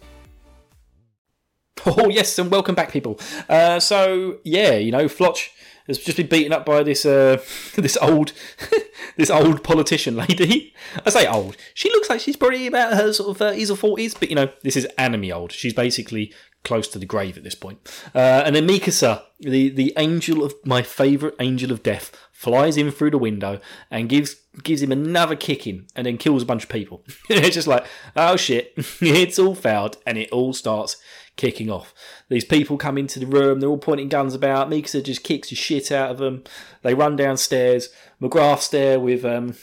Oh 1.86 2.07
yes, 2.07 2.39
and 2.39 2.50
welcome 2.50 2.75
back, 2.75 2.93
people. 2.93 3.19
Uh, 3.50 3.77
so 3.77 4.38
yeah, 4.45 4.75
you 4.75 4.89
know, 4.89 5.10
Floch 5.10 5.50
has 5.88 5.98
just 5.98 6.15
been 6.15 6.27
beaten 6.27 6.53
up 6.53 6.65
by 6.65 6.81
this 6.81 7.05
uh, 7.05 7.43
this 7.75 7.98
old 8.01 8.31
this 9.17 9.29
old 9.29 9.65
politician 9.65 10.15
lady. 10.15 10.74
I 11.05 11.10
say 11.10 11.27
old. 11.27 11.57
She 11.74 11.89
looks 11.89 12.10
like 12.10 12.22
she's 12.22 12.38
probably 12.38 12.67
about 12.67 12.93
her 12.93 13.12
sort 13.12 13.31
of 13.31 13.38
thirties 13.38 13.69
or 13.69 13.75
forties, 13.75 14.13
but 14.13 14.29
you 14.29 14.36
know, 14.36 14.50
this 14.62 14.77
is 14.77 14.88
enemy 14.98 15.29
old. 15.29 15.51
She's 15.51 15.74
basically 15.74 16.31
close 16.63 16.88
to 16.88 17.00
the 17.00 17.05
grave 17.05 17.36
at 17.36 17.43
this 17.43 17.55
point. 17.55 17.79
Uh, 18.15 18.43
and 18.45 18.55
then 18.55 18.65
Mikasa, 18.65 19.24
the 19.41 19.67
the 19.67 19.93
angel 19.98 20.41
of 20.41 20.53
my 20.63 20.83
favourite 20.83 21.36
angel 21.41 21.72
of 21.72 21.83
death, 21.83 22.15
flies 22.43 22.75
in 22.75 22.91
through 22.91 23.12
the 23.12 23.17
window 23.17 23.59
and 23.89 24.09
gives 24.09 24.35
gives 24.62 24.81
him 24.81 24.91
another 24.91 25.35
kicking 25.35 25.88
and 25.95 26.05
then 26.05 26.17
kills 26.17 26.43
a 26.43 26.45
bunch 26.45 26.63
of 26.63 26.69
people. 26.69 27.01
it's 27.29 27.55
just 27.55 27.67
like, 27.67 27.85
oh 28.17 28.35
shit, 28.35 28.73
it's 29.01 29.39
all 29.39 29.55
fouled, 29.55 29.97
and 30.05 30.17
it 30.17 30.29
all 30.31 30.51
starts 30.51 30.97
kicking 31.38 31.71
off. 31.71 31.93
These 32.29 32.45
people 32.45 32.77
come 32.77 32.97
into 32.97 33.17
the 33.17 33.25
room, 33.25 33.59
they're 33.59 33.69
all 33.69 33.77
pointing 33.77 34.09
guns 34.09 34.35
about. 34.35 34.69
Mikasa 34.69 35.01
just 35.01 35.23
kicks 35.23 35.50
the 35.50 35.55
shit 35.55 35.91
out 35.91 36.12
of 36.12 36.17
them. 36.17 36.43
They 36.81 36.93
run 36.93 37.15
downstairs. 37.15 37.89
McGrath's 38.21 38.69
there 38.69 39.00
with 39.00 39.23
um, 39.23 39.55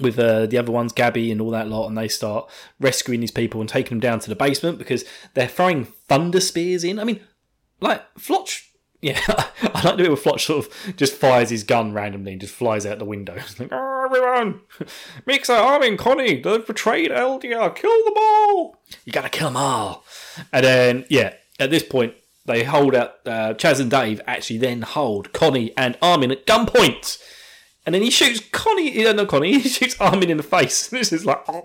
with 0.00 0.18
uh, 0.18 0.46
the 0.46 0.56
other 0.56 0.72
ones, 0.72 0.92
Gabby 0.92 1.30
and 1.30 1.40
all 1.40 1.50
that 1.50 1.68
lot, 1.68 1.86
and 1.88 1.98
they 1.98 2.08
start 2.08 2.48
rescuing 2.80 3.20
these 3.20 3.30
people 3.30 3.60
and 3.60 3.68
taking 3.68 3.90
them 3.90 4.00
down 4.00 4.20
to 4.20 4.30
the 4.30 4.36
basement 4.36 4.78
because 4.78 5.04
they're 5.34 5.48
throwing 5.48 5.84
thunder 5.84 6.40
spears 6.40 6.82
in. 6.82 6.98
I 6.98 7.04
mean, 7.04 7.20
like 7.80 8.02
Floch. 8.14 8.62
Yeah, 9.02 9.20
I 9.28 9.82
like 9.82 9.96
the 9.96 10.02
bit 10.02 10.08
where 10.08 10.16
Floch 10.16 10.40
sort 10.40 10.66
of 10.66 10.96
just 10.96 11.14
fires 11.14 11.50
his 11.50 11.64
gun 11.64 11.92
randomly 11.92 12.32
and 12.32 12.40
just 12.40 12.54
flies 12.54 12.84
out 12.84 12.98
the 12.98 13.04
window. 13.04 13.38
Like, 13.58 13.70
oh, 13.72 14.04
everyone, 14.04 14.60
Mixer, 15.26 15.52
Armin, 15.52 15.96
Connie, 15.96 16.40
they've 16.40 16.66
betrayed 16.66 17.10
Eldia, 17.10 17.74
kill 17.74 18.04
them 18.04 18.14
all. 18.16 18.76
You 19.04 19.12
gotta 19.12 19.28
kill 19.28 19.48
them 19.48 19.56
all. 19.56 20.04
And 20.52 20.64
then, 20.64 21.06
yeah, 21.08 21.34
at 21.58 21.70
this 21.70 21.82
point, 21.82 22.14
they 22.46 22.64
hold 22.64 22.94
out, 22.94 23.16
uh, 23.26 23.54
Chaz 23.54 23.80
and 23.80 23.90
Dave 23.90 24.20
actually 24.26 24.58
then 24.58 24.82
hold 24.82 25.32
Connie 25.32 25.72
and 25.76 25.96
Armin 26.02 26.30
at 26.30 26.46
gunpoint 26.46 27.18
and 27.86 27.94
then 27.94 28.02
he 28.02 28.10
shoots 28.10 28.40
Connie. 28.52 29.02
No, 29.02 29.26
Connie. 29.26 29.58
He 29.58 29.68
shoots 29.68 29.96
Armin 30.00 30.30
in 30.30 30.36
the 30.36 30.42
face. 30.42 30.88
This 30.88 31.12
is 31.12 31.24
like. 31.24 31.42
I 31.48 31.58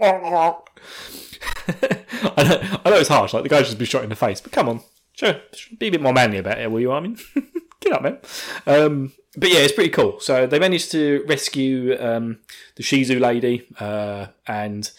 know, 2.43 2.79
I 2.85 2.89
know 2.89 2.97
it's 2.97 3.09
harsh. 3.09 3.33
Like 3.33 3.43
the 3.43 3.49
guy 3.49 3.61
just 3.61 3.77
be 3.77 3.85
shot 3.85 4.03
in 4.03 4.09
the 4.09 4.15
face, 4.15 4.41
but 4.41 4.51
come 4.51 4.69
on, 4.69 4.81
sure, 5.15 5.35
be 5.77 5.87
a 5.87 5.91
bit 5.91 6.01
more 6.01 6.13
manly 6.13 6.37
about 6.37 6.59
it, 6.59 6.69
will 6.71 6.79
you, 6.79 6.91
Armin? 6.91 7.17
Get 7.79 7.93
up, 7.93 8.03
man. 8.03 8.19
Um, 8.65 9.13
but 9.37 9.49
yeah, 9.49 9.59
it's 9.59 9.73
pretty 9.73 9.89
cool. 9.89 10.19
So 10.19 10.47
they 10.47 10.59
managed 10.59 10.91
to 10.91 11.23
rescue 11.27 11.97
um, 11.99 12.39
the 12.75 12.83
Shih-Tzu 12.83 13.19
lady 13.19 13.67
uh, 13.79 14.27
and 14.47 14.89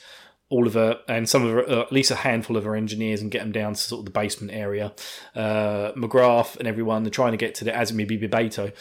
all 0.48 0.66
of 0.66 0.74
her, 0.74 1.00
and 1.08 1.28
some 1.28 1.44
of 1.44 1.52
her, 1.52 1.68
uh, 1.68 1.82
at 1.82 1.92
least 1.92 2.10
a 2.10 2.16
handful 2.16 2.56
of 2.56 2.64
her 2.64 2.76
engineers, 2.76 3.20
and 3.20 3.30
get 3.30 3.40
them 3.40 3.50
down 3.50 3.74
to 3.74 3.80
sort 3.80 4.00
of 4.00 4.04
the 4.04 4.12
basement 4.12 4.52
area. 4.52 4.92
Uh, 5.34 5.92
McGrath 5.92 6.56
and 6.56 6.68
everyone, 6.68 7.02
they're 7.02 7.10
trying 7.10 7.32
to 7.32 7.38
get 7.38 7.54
to 7.56 7.64
the 7.64 7.72
Azumi 7.72 8.08
Bibibeto 8.08 8.72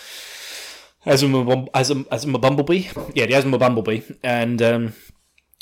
Azuma, 1.05 1.67
Azuma, 1.73 2.05
Azuma 2.11 2.39
Bumblebee. 2.39 2.87
Yeah, 3.13 3.27
the 3.27 3.35
Azuma 3.35 3.57
Bumblebee. 3.57 4.01
And 4.23 4.61
um, 4.61 4.93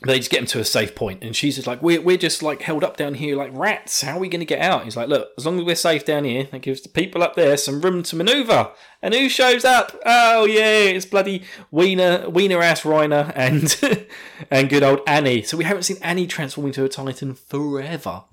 they 0.05 0.17
just 0.17 0.29
get 0.29 0.41
him 0.41 0.48
to 0.48 0.60
a 0.60 0.65
safe 0.65 0.95
point, 0.95 1.24
and 1.24 1.36
she's 1.36 1.55
just 1.55 1.67
like, 1.67 1.81
"We're 1.81 2.01
we're 2.01 2.17
just 2.17 2.43
like 2.43 2.62
held 2.62 2.83
up 2.83 2.98
down 2.98 3.15
here 3.15 3.36
like 3.36 3.51
rats. 3.53 4.01
How 4.01 4.17
are 4.17 4.19
we 4.19 4.29
going 4.29 4.41
to 4.41 4.45
get 4.45 4.60
out?" 4.60 4.83
He's 4.83 4.98
like, 4.98 5.07
"Look, 5.07 5.29
as 5.38 5.45
long 5.45 5.60
as 5.60 5.65
we're 5.65 5.75
safe 5.75 6.05
down 6.05 6.25
here, 6.25 6.48
that 6.51 6.62
gives 6.62 6.81
the 6.81 6.89
people 6.89 7.24
up 7.24 7.36
there 7.36 7.55
some 7.57 7.81
room 7.81 8.03
to 8.03 8.15
manoeuvre." 8.15 8.72
And 9.01 9.13
who 9.13 9.27
shows 9.29 9.65
up? 9.65 9.98
Oh 10.05 10.45
yeah, 10.45 10.79
it's 10.79 11.05
bloody 11.05 11.43
Wiener 11.72 12.29
Wiener 12.29 12.62
ass 12.62 12.81
Reiner 12.81 13.31
and 13.36 14.07
and 14.51 14.69
good 14.69 14.83
old 14.83 15.01
Annie. 15.07 15.43
So 15.43 15.57
we 15.57 15.63
haven't 15.63 15.83
seen 15.83 15.98
Annie 16.01 16.27
transform 16.27 16.67
into 16.67 16.83
a 16.83 16.89
Titan 16.89 17.33
forever, 17.33 18.24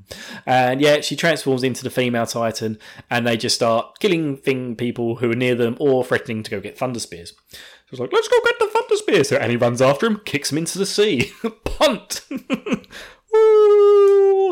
and 0.47 0.81
yeah, 0.81 1.00
she 1.00 1.17
transforms 1.17 1.62
into 1.62 1.83
the 1.83 1.91
female 1.91 2.27
Titan, 2.27 2.79
and 3.11 3.27
they 3.27 3.37
just 3.37 3.57
start 3.57 3.99
killing 4.00 4.37
thing 4.37 4.77
people 4.77 5.17
who 5.17 5.31
are 5.31 5.37
near 5.37 5.55
them 5.55 5.77
or 5.79 6.05
threatening 6.05 6.43
to 6.43 6.50
go 6.50 6.61
get 6.61 6.79
thunder 6.79 7.00
spears. 7.00 7.35
So 7.90 7.94
it's 7.94 8.00
like, 8.00 8.12
let's 8.12 8.28
go 8.28 8.37
get 8.44 8.59
the 8.61 8.66
thunder 8.66 8.97
spear. 8.97 9.25
So 9.25 9.37
Annie 9.37 9.56
runs 9.56 9.82
after 9.82 10.06
him, 10.06 10.20
kicks 10.25 10.52
him 10.52 10.59
into 10.59 10.78
the 10.78 10.87
sea. 10.87 11.32
Punt. 11.64 12.23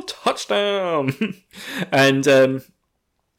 touchdown! 0.06 1.14
and 1.92 2.26
um, 2.26 2.62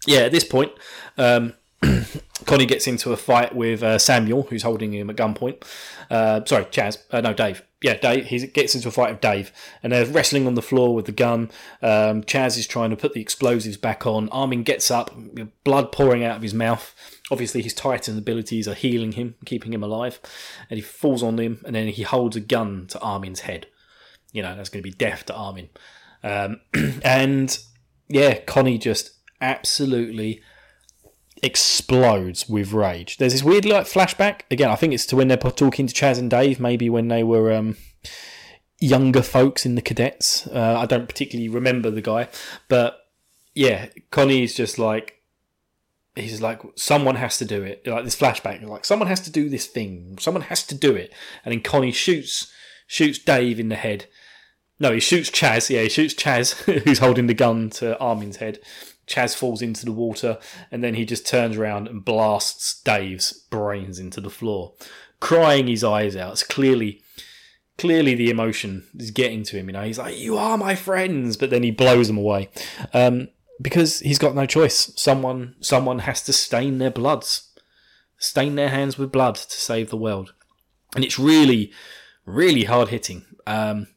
yeah, 0.05 0.19
at 0.19 0.31
this 0.31 0.43
point, 0.43 0.71
um, 1.17 1.53
Connie 2.45 2.65
gets 2.65 2.87
into 2.87 3.11
a 3.11 3.17
fight 3.17 3.55
with 3.55 3.83
uh, 3.83 3.97
Samuel, 3.97 4.43
who's 4.43 4.63
holding 4.63 4.93
him 4.93 5.09
at 5.09 5.15
gunpoint. 5.15 5.63
Uh, 6.09 6.45
sorry, 6.45 6.65
Chaz. 6.65 6.99
Uh, 7.11 7.21
no, 7.21 7.33
Dave. 7.33 7.63
Yeah, 7.81 7.93
Dave. 7.93 8.25
He 8.25 8.45
gets 8.47 8.75
into 8.75 8.89
a 8.89 8.91
fight 8.91 9.11
with 9.11 9.21
Dave, 9.21 9.53
and 9.81 9.93
they're 9.93 10.05
wrestling 10.05 10.45
on 10.47 10.55
the 10.55 10.61
floor 10.61 10.93
with 10.93 11.05
the 11.05 11.13
gun. 11.13 11.49
Um, 11.81 12.23
Chaz 12.23 12.57
is 12.57 12.67
trying 12.67 12.89
to 12.89 12.97
put 12.97 13.13
the 13.13 13.21
explosives 13.21 13.77
back 13.77 14.05
on. 14.05 14.27
Armin 14.29 14.63
gets 14.63 14.91
up, 14.91 15.15
blood 15.63 15.93
pouring 15.93 16.23
out 16.23 16.35
of 16.35 16.41
his 16.41 16.53
mouth. 16.53 16.93
Obviously, 17.31 17.61
his 17.61 17.73
Titan 17.73 18.17
abilities 18.17 18.67
are 18.67 18.73
healing 18.73 19.13
him, 19.13 19.35
keeping 19.45 19.73
him 19.73 19.81
alive. 19.81 20.19
And 20.69 20.77
he 20.77 20.81
falls 20.81 21.23
on 21.23 21.39
him, 21.39 21.61
and 21.65 21.73
then 21.73 21.87
he 21.87 22.03
holds 22.03 22.35
a 22.35 22.41
gun 22.41 22.87
to 22.87 22.99
Armin's 22.99 23.41
head. 23.41 23.67
You 24.33 24.41
know, 24.41 24.55
that's 24.55 24.69
going 24.69 24.83
to 24.83 24.89
be 24.89 24.95
death 24.95 25.25
to 25.27 25.35
Armin. 25.35 25.69
Um, 26.21 26.59
and 27.03 27.57
yeah, 28.09 28.39
Connie 28.39 28.77
just 28.77 29.11
absolutely 29.39 30.41
explodes 31.43 32.47
with 32.47 32.73
rage. 32.73 33.17
There's 33.17 33.33
this 33.33 33.43
weird 33.43 33.65
like 33.65 33.85
flashback. 33.85 34.41
Again, 34.51 34.69
I 34.69 34.75
think 34.75 34.93
it's 34.93 35.05
to 35.07 35.15
when 35.15 35.27
they're 35.27 35.37
talking 35.37 35.87
to 35.87 35.93
Chaz 35.93 36.19
and 36.19 36.29
Dave, 36.29 36.59
maybe 36.59 36.89
when 36.89 37.07
they 37.07 37.23
were 37.23 37.51
um, 37.51 37.77
younger 38.79 39.21
folks 39.21 39.65
in 39.65 39.75
the 39.75 39.81
cadets. 39.81 40.47
Uh, 40.47 40.75
I 40.77 40.85
don't 40.85 41.07
particularly 41.07 41.49
remember 41.49 41.89
the 41.89 42.01
guy, 42.01 42.29
but 42.67 43.07
yeah, 43.53 43.87
Connie's 44.11 44.55
just 44.55 44.79
like 44.79 45.21
he's 46.15 46.41
like 46.41 46.61
someone 46.75 47.15
has 47.15 47.37
to 47.37 47.45
do 47.45 47.63
it. 47.63 47.85
Like 47.85 48.03
this 48.03 48.15
flashback, 48.15 48.63
like 48.63 48.85
someone 48.85 49.07
has 49.07 49.21
to 49.21 49.31
do 49.31 49.49
this 49.49 49.67
thing. 49.67 50.17
Someone 50.19 50.43
has 50.43 50.63
to 50.67 50.75
do 50.75 50.95
it, 50.95 51.13
and 51.43 51.53
then 51.53 51.61
Connie 51.61 51.91
shoots 51.91 52.51
shoots 52.87 53.19
Dave 53.19 53.59
in 53.59 53.69
the 53.69 53.75
head. 53.75 54.05
No, 54.79 54.93
he 54.93 54.99
shoots 54.99 55.29
Chaz. 55.29 55.69
Yeah, 55.69 55.81
he 55.81 55.89
shoots 55.89 56.13
Chaz, 56.13 56.53
who's 56.83 56.99
holding 56.99 57.27
the 57.27 57.33
gun 57.33 57.69
to 57.71 57.97
Armin's 57.99 58.37
head, 58.37 58.59
Chaz 59.09 59.35
falls 59.35 59.61
into 59.61 59.85
the 59.85 59.91
water, 59.91 60.37
and 60.71 60.83
then 60.83 60.93
he 60.93 61.03
just 61.03 61.27
turns 61.27 61.57
around 61.57 61.87
and 61.87 62.05
blasts 62.05 62.79
Dave's 62.83 63.33
brains 63.33 63.99
into 63.99 64.21
the 64.21 64.29
floor, 64.29 64.73
crying 65.19 65.67
his 65.67 65.83
eyes 65.83 66.15
out. 66.15 66.33
It's 66.33 66.43
clearly, 66.43 67.01
clearly 67.77 68.13
the 68.13 68.29
emotion 68.29 68.87
is 68.95 69.11
getting 69.11 69.43
to 69.43 69.57
him. 69.57 69.67
You 69.67 69.73
know, 69.73 69.83
he's 69.83 69.97
like, 69.97 70.17
"You 70.17 70.37
are 70.37 70.57
my 70.57 70.75
friends," 70.75 71.35
but 71.35 71.49
then 71.49 71.63
he 71.63 71.71
blows 71.71 72.07
them 72.07 72.17
away 72.17 72.49
um, 72.93 73.29
because 73.61 73.99
he's 73.99 74.19
got 74.19 74.35
no 74.35 74.45
choice. 74.45 74.93
Someone, 74.95 75.55
someone 75.59 75.99
has 75.99 76.21
to 76.23 76.33
stain 76.33 76.77
their 76.77 76.91
bloods, 76.91 77.51
stain 78.19 78.55
their 78.55 78.69
hands 78.69 78.97
with 78.97 79.11
blood 79.11 79.35
to 79.35 79.57
save 79.59 79.89
the 79.89 79.97
world, 79.97 80.33
and 80.95 81.03
it's 81.03 81.17
really, 81.17 81.71
really 82.25 82.65
hard 82.65 82.89
hitting. 82.89 83.25
Um, 83.47 83.87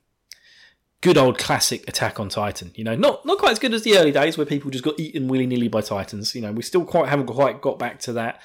good 1.03 1.19
old 1.19 1.37
classic 1.37 1.87
Attack 1.87 2.19
on 2.19 2.31
Titan. 2.31 2.73
You 2.75 2.85
know, 2.85 2.97
not 2.97 3.27
not 3.27 3.39
quite 3.39 3.53
as 3.53 3.59
good 3.59 3.75
as 3.75 3.83
the 3.83 3.99
early 3.99 4.13
days 4.13 4.39
where 4.39 4.47
people 4.47 4.71
just 4.71 4.85
got 4.85 4.99
eaten 4.99 5.29
willy 5.29 5.47
nilly 5.47 5.69
by 5.69 5.83
Titans. 5.83 6.35
You 6.35 6.41
know, 6.41 6.53
we 6.53 6.63
still 6.63 6.85
quite 6.85 7.11
haven't 7.11 7.27
quite 7.27 7.61
got 7.61 7.79
back 7.79 7.99
to 8.01 8.13
that 8.15 8.41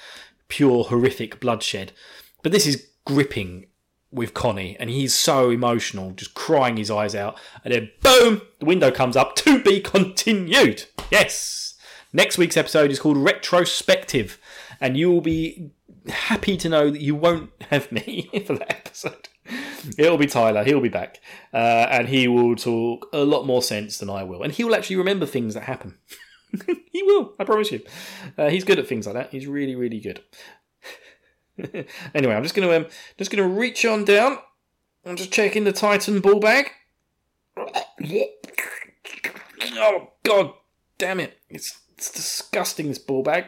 pure 0.48 0.84
horrific 0.84 1.40
bloodshed. 1.40 1.92
But 2.42 2.52
this 2.52 2.66
is 2.66 2.88
gripping 3.06 3.66
with 4.10 4.34
Connie, 4.34 4.76
and 4.78 4.90
he's 4.90 5.14
so 5.14 5.50
emotional, 5.50 6.12
just 6.12 6.34
crying 6.34 6.76
his 6.76 6.90
eyes 6.90 7.14
out. 7.14 7.38
And 7.64 7.72
then, 7.72 7.90
boom, 8.02 8.42
the 8.58 8.66
window 8.66 8.90
comes 8.90 9.16
up 9.16 9.36
to 9.36 9.62
be 9.62 9.80
continued. 9.80 10.84
Yes. 11.10 11.74
Next 12.12 12.38
week's 12.38 12.56
episode 12.56 12.90
is 12.90 12.98
called 12.98 13.18
Retrospective, 13.18 14.38
and 14.80 14.96
you 14.96 15.10
will 15.10 15.20
be 15.20 15.70
happy 16.08 16.56
to 16.56 16.68
know 16.68 16.90
that 16.90 17.02
you 17.02 17.14
won't 17.14 17.50
have 17.70 17.92
me 17.92 18.30
for 18.46 18.54
that 18.54 18.70
episode. 18.70 19.28
It'll 19.96 20.18
be 20.18 20.26
Tyler. 20.26 20.64
He'll 20.64 20.80
be 20.80 20.88
back, 20.88 21.20
uh, 21.52 21.86
and 21.90 22.08
he 22.08 22.28
will 22.28 22.56
talk 22.56 23.08
a 23.12 23.24
lot 23.24 23.46
more 23.46 23.62
sense 23.62 23.98
than 23.98 24.10
I 24.10 24.22
will, 24.22 24.42
and 24.42 24.52
he 24.52 24.64
will 24.64 24.74
actually 24.74 24.96
remember 24.96 25.26
things 25.26 25.54
that 25.54 25.64
happen. 25.64 25.98
he 26.66 27.02
will. 27.02 27.34
I 27.38 27.44
promise 27.44 27.72
you. 27.72 27.80
Uh, 28.36 28.48
he's 28.48 28.64
good 28.64 28.78
at 28.78 28.86
things 28.86 29.06
like 29.06 29.14
that. 29.14 29.30
He's 29.30 29.46
really, 29.46 29.74
really 29.74 30.00
good. 30.00 30.22
anyway, 32.14 32.34
I'm 32.34 32.42
just 32.42 32.54
gonna 32.54 32.70
um, 32.70 32.86
just 33.16 33.30
gonna 33.30 33.48
reach 33.48 33.84
on 33.84 34.04
down. 34.04 34.38
I'm 35.04 35.16
just 35.16 35.32
checking 35.32 35.64
the 35.64 35.72
Titan 35.72 36.20
ball 36.20 36.40
bag. 36.40 36.70
Oh 39.74 40.12
God, 40.22 40.52
damn 40.98 41.20
it! 41.20 41.38
It's 41.48 41.78
it's 41.96 42.10
disgusting. 42.10 42.88
This 42.88 42.98
ball 42.98 43.22
bag. 43.22 43.46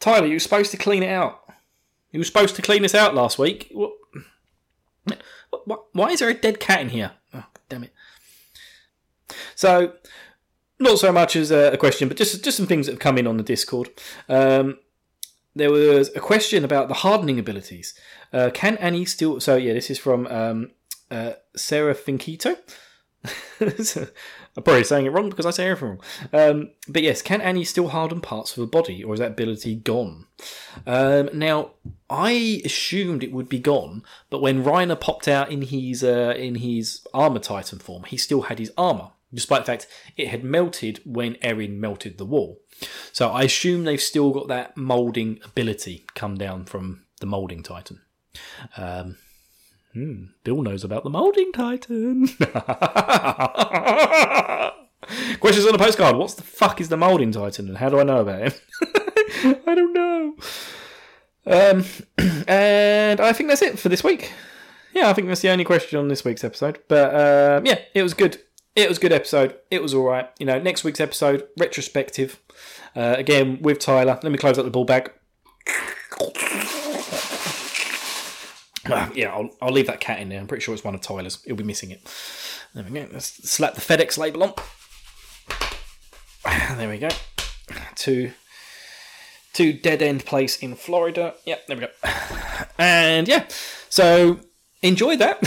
Tyler, 0.00 0.26
you 0.26 0.34
were 0.34 0.40
supposed 0.40 0.70
to 0.70 0.76
clean 0.76 1.02
it 1.02 1.10
out. 1.10 1.42
You 2.12 2.20
were 2.20 2.24
supposed 2.24 2.56
to 2.56 2.62
clean 2.62 2.82
this 2.82 2.94
out 2.94 3.14
last 3.14 3.38
week. 3.38 3.68
What? 3.72 3.92
Why 5.92 6.08
is 6.08 6.20
there 6.20 6.28
a 6.28 6.34
dead 6.34 6.60
cat 6.60 6.80
in 6.80 6.90
here? 6.90 7.12
Oh, 7.34 7.44
damn 7.68 7.84
it. 7.84 7.92
So, 9.54 9.94
not 10.78 10.98
so 10.98 11.12
much 11.12 11.36
as 11.36 11.50
a 11.50 11.76
question, 11.76 12.08
but 12.08 12.16
just 12.16 12.44
just 12.44 12.56
some 12.56 12.66
things 12.66 12.86
that 12.86 12.92
have 12.92 13.00
come 13.00 13.18
in 13.18 13.26
on 13.26 13.36
the 13.36 13.42
Discord. 13.42 13.90
Um, 14.28 14.78
there 15.54 15.70
was 15.70 16.14
a 16.14 16.20
question 16.20 16.64
about 16.64 16.88
the 16.88 16.94
hardening 16.94 17.38
abilities. 17.38 17.94
Uh, 18.32 18.50
can 18.52 18.76
Annie 18.76 19.06
still? 19.06 19.40
So 19.40 19.56
yeah, 19.56 19.72
this 19.72 19.90
is 19.90 19.98
from 19.98 20.26
um, 20.26 20.70
uh, 21.10 21.32
Sarah 21.56 21.94
Finkito. 21.94 22.56
I'm 24.56 24.62
probably 24.62 24.84
saying 24.84 25.06
it 25.06 25.12
wrong 25.12 25.28
because 25.28 25.44
I 25.46 25.50
say 25.50 25.68
everything 25.68 25.98
wrong. 25.98 26.00
Um, 26.32 26.70
but 26.88 27.02
yes, 27.02 27.20
can 27.20 27.40
Annie 27.40 27.64
still 27.64 27.88
harden 27.88 28.20
parts 28.20 28.52
of 28.52 28.58
her 28.58 28.66
body, 28.66 29.04
or 29.04 29.12
is 29.12 29.20
that 29.20 29.32
ability 29.32 29.74
gone? 29.76 30.26
Um, 30.86 31.28
now, 31.34 31.72
I 32.08 32.62
assumed 32.64 33.22
it 33.22 33.32
would 33.32 33.48
be 33.48 33.58
gone, 33.58 34.02
but 34.30 34.40
when 34.40 34.64
Reiner 34.64 34.98
popped 34.98 35.28
out 35.28 35.50
in 35.50 35.62
his 35.62 36.02
uh, 36.02 36.34
in 36.36 36.56
his 36.56 37.06
armor 37.12 37.38
titan 37.38 37.80
form, 37.80 38.04
he 38.04 38.16
still 38.16 38.42
had 38.42 38.58
his 38.58 38.72
armor, 38.78 39.10
despite 39.32 39.62
the 39.62 39.72
fact 39.72 39.86
it 40.16 40.28
had 40.28 40.42
melted 40.42 41.00
when 41.04 41.34
Eren 41.36 41.76
melted 41.76 42.16
the 42.16 42.24
wall. 42.24 42.58
So 43.12 43.28
I 43.28 43.42
assume 43.42 43.84
they've 43.84 44.00
still 44.00 44.30
got 44.30 44.48
that 44.48 44.76
molding 44.76 45.38
ability 45.44 46.06
come 46.14 46.36
down 46.36 46.64
from 46.64 47.04
the 47.20 47.26
molding 47.26 47.62
titan. 47.62 48.00
Um, 48.76 49.16
Hmm, 49.96 50.24
Bill 50.44 50.60
knows 50.60 50.84
about 50.84 51.04
the 51.04 51.10
molding 51.10 51.52
titan. 51.52 52.28
Questions 55.40 55.66
on 55.66 55.74
a 55.74 55.78
postcard. 55.78 56.16
What's 56.16 56.34
the 56.34 56.42
fuck 56.42 56.82
is 56.82 56.90
the 56.90 56.98
molding 56.98 57.32
titan, 57.32 57.68
and 57.68 57.78
how 57.78 57.88
do 57.88 57.98
I 57.98 58.02
know 58.02 58.18
about 58.18 58.42
him? 58.42 58.52
I 59.66 59.74
don't 59.74 59.94
know. 59.94 60.36
Um, 61.46 61.84
and 62.46 63.22
I 63.22 63.32
think 63.32 63.48
that's 63.48 63.62
it 63.62 63.78
for 63.78 63.88
this 63.88 64.04
week. 64.04 64.34
Yeah, 64.92 65.08
I 65.08 65.14
think 65.14 65.28
that's 65.28 65.40
the 65.40 65.48
only 65.48 65.64
question 65.64 65.98
on 65.98 66.08
this 66.08 66.26
week's 66.26 66.44
episode. 66.44 66.78
But 66.88 67.14
um, 67.14 67.64
yeah, 67.64 67.78
it 67.94 68.02
was 68.02 68.12
good. 68.12 68.38
It 68.74 68.90
was 68.90 68.98
a 68.98 69.00
good 69.00 69.12
episode. 69.12 69.56
It 69.70 69.80
was 69.80 69.94
all 69.94 70.04
right. 70.04 70.28
You 70.38 70.44
know, 70.44 70.60
next 70.60 70.84
week's 70.84 71.00
episode 71.00 71.48
retrospective. 71.58 72.38
Uh, 72.94 73.14
again 73.16 73.62
with 73.62 73.78
Tyler. 73.78 74.20
Let 74.22 74.30
me 74.30 74.36
close 74.36 74.58
up 74.58 74.66
the 74.66 74.70
ball 74.70 74.84
bag. 74.84 75.10
Yeah, 79.14 79.34
I'll, 79.34 79.50
I'll 79.60 79.72
leave 79.72 79.86
that 79.86 80.00
cat 80.00 80.20
in 80.20 80.28
there. 80.28 80.40
I'm 80.40 80.46
pretty 80.46 80.62
sure 80.62 80.74
it's 80.74 80.84
one 80.84 80.94
of 80.94 81.00
Tyler's. 81.00 81.42
He'll 81.44 81.56
be 81.56 81.64
missing 81.64 81.90
it. 81.90 82.00
There 82.74 82.84
we 82.84 82.90
go. 82.90 83.08
Let's 83.12 83.48
slap 83.48 83.74
the 83.74 83.80
FedEx 83.80 84.18
label 84.18 84.42
on. 84.44 84.52
There 86.76 86.88
we 86.88 86.98
go. 86.98 87.08
To 87.96 88.30
to 89.54 89.72
dead 89.72 90.02
end 90.02 90.24
place 90.26 90.58
in 90.58 90.74
Florida. 90.76 91.34
Yeah, 91.44 91.56
there 91.66 91.76
we 91.76 91.86
go. 91.86 91.92
And 92.78 93.26
yeah, 93.26 93.46
so 93.88 94.40
enjoy 94.82 95.16
that. 95.16 95.42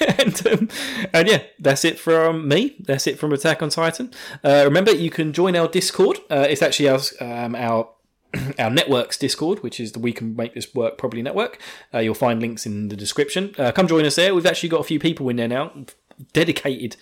and 0.18 0.46
um, 0.46 0.68
and 1.12 1.28
yeah, 1.28 1.42
that's 1.58 1.84
it 1.84 1.98
from 1.98 2.46
me. 2.46 2.76
That's 2.78 3.06
it 3.06 3.18
from 3.18 3.32
Attack 3.32 3.62
on 3.62 3.70
Titan. 3.70 4.12
Uh, 4.44 4.62
remember, 4.64 4.92
you 4.92 5.10
can 5.10 5.32
join 5.32 5.56
our 5.56 5.68
Discord. 5.68 6.18
Uh, 6.30 6.46
it's 6.48 6.62
actually 6.62 6.88
our 6.88 7.00
um, 7.20 7.54
our 7.54 7.90
our 8.58 8.70
network's 8.70 9.16
Discord, 9.16 9.62
which 9.62 9.80
is 9.80 9.92
the 9.92 9.98
We 9.98 10.12
Can 10.12 10.36
Make 10.36 10.54
This 10.54 10.74
Work 10.74 10.98
Probably 10.98 11.22
network. 11.22 11.60
Uh, 11.92 11.98
you'll 11.98 12.14
find 12.14 12.40
links 12.40 12.66
in 12.66 12.88
the 12.88 12.96
description. 12.96 13.54
Uh, 13.58 13.72
come 13.72 13.86
join 13.86 14.04
us 14.04 14.16
there. 14.16 14.34
We've 14.34 14.46
actually 14.46 14.68
got 14.68 14.80
a 14.80 14.84
few 14.84 14.98
people 14.98 15.28
in 15.28 15.36
there 15.36 15.48
now 15.48 15.72
dedicated 16.32 16.96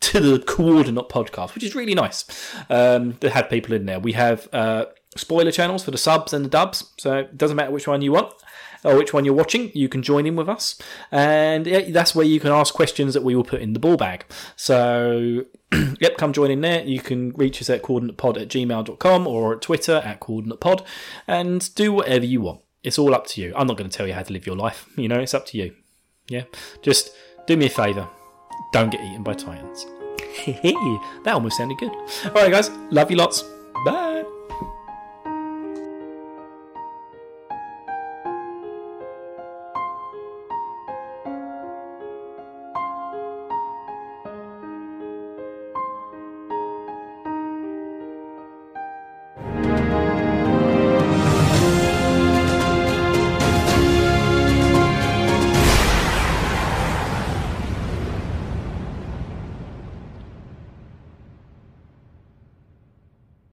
to 0.00 0.20
the 0.20 0.38
Coordinate 0.38 1.08
podcast, 1.08 1.54
which 1.54 1.64
is 1.64 1.74
really 1.74 1.94
nice. 1.94 2.24
Um, 2.68 3.12
that 3.20 3.30
had 3.30 3.48
people 3.48 3.74
in 3.74 3.86
there. 3.86 4.00
We 4.00 4.12
have 4.12 4.48
uh, 4.52 4.86
spoiler 5.16 5.52
channels 5.52 5.84
for 5.84 5.90
the 5.90 5.98
subs 5.98 6.32
and 6.32 6.44
the 6.44 6.48
dubs, 6.48 6.92
so 6.98 7.18
it 7.18 7.38
doesn't 7.38 7.56
matter 7.56 7.70
which 7.70 7.88
one 7.88 8.02
you 8.02 8.12
want 8.12 8.32
or 8.84 8.96
which 8.96 9.12
one 9.12 9.24
you're 9.24 9.34
watching, 9.34 9.70
you 9.74 9.88
can 9.88 10.02
join 10.02 10.26
in 10.26 10.36
with 10.36 10.48
us. 10.48 10.80
And 11.10 11.66
yeah, 11.66 11.90
that's 11.90 12.14
where 12.14 12.26
you 12.26 12.38
can 12.38 12.52
ask 12.52 12.74
questions 12.74 13.14
that 13.14 13.24
we 13.24 13.34
will 13.34 13.44
put 13.44 13.60
in 13.60 13.72
the 13.72 13.80
ball 13.80 13.96
bag. 13.96 14.24
So, 14.56 15.44
yep, 16.00 16.16
come 16.16 16.32
join 16.32 16.50
in 16.50 16.60
there. 16.60 16.84
You 16.84 17.00
can 17.00 17.30
reach 17.32 17.60
us 17.60 17.70
at 17.70 17.82
coordinatepod 17.82 18.40
at 18.40 18.48
gmail.com 18.48 19.26
or 19.26 19.54
at 19.54 19.62
Twitter 19.62 20.02
at 20.04 20.20
coordinatepod 20.20 20.84
and 21.26 21.74
do 21.74 21.92
whatever 21.92 22.24
you 22.24 22.42
want. 22.42 22.60
It's 22.82 22.98
all 22.98 23.14
up 23.14 23.26
to 23.28 23.40
you. 23.40 23.52
I'm 23.56 23.66
not 23.66 23.78
going 23.78 23.88
to 23.88 23.96
tell 23.96 24.06
you 24.06 24.12
how 24.12 24.22
to 24.22 24.32
live 24.32 24.46
your 24.46 24.56
life. 24.56 24.86
You 24.96 25.08
know, 25.08 25.18
it's 25.18 25.34
up 25.34 25.46
to 25.46 25.58
you. 25.58 25.74
Yeah? 26.28 26.44
Just 26.82 27.10
do 27.46 27.56
me 27.56 27.66
a 27.66 27.70
favour. 27.70 28.06
Don't 28.72 28.90
get 28.90 29.00
eaten 29.00 29.22
by 29.22 29.34
titans. 29.34 29.86
that 30.46 31.32
almost 31.34 31.56
sounded 31.56 31.78
good. 31.78 31.92
Alright, 32.26 32.50
guys. 32.50 32.70
Love 32.90 33.10
you 33.10 33.16
lots. 33.16 33.42
Bye. 33.84 34.23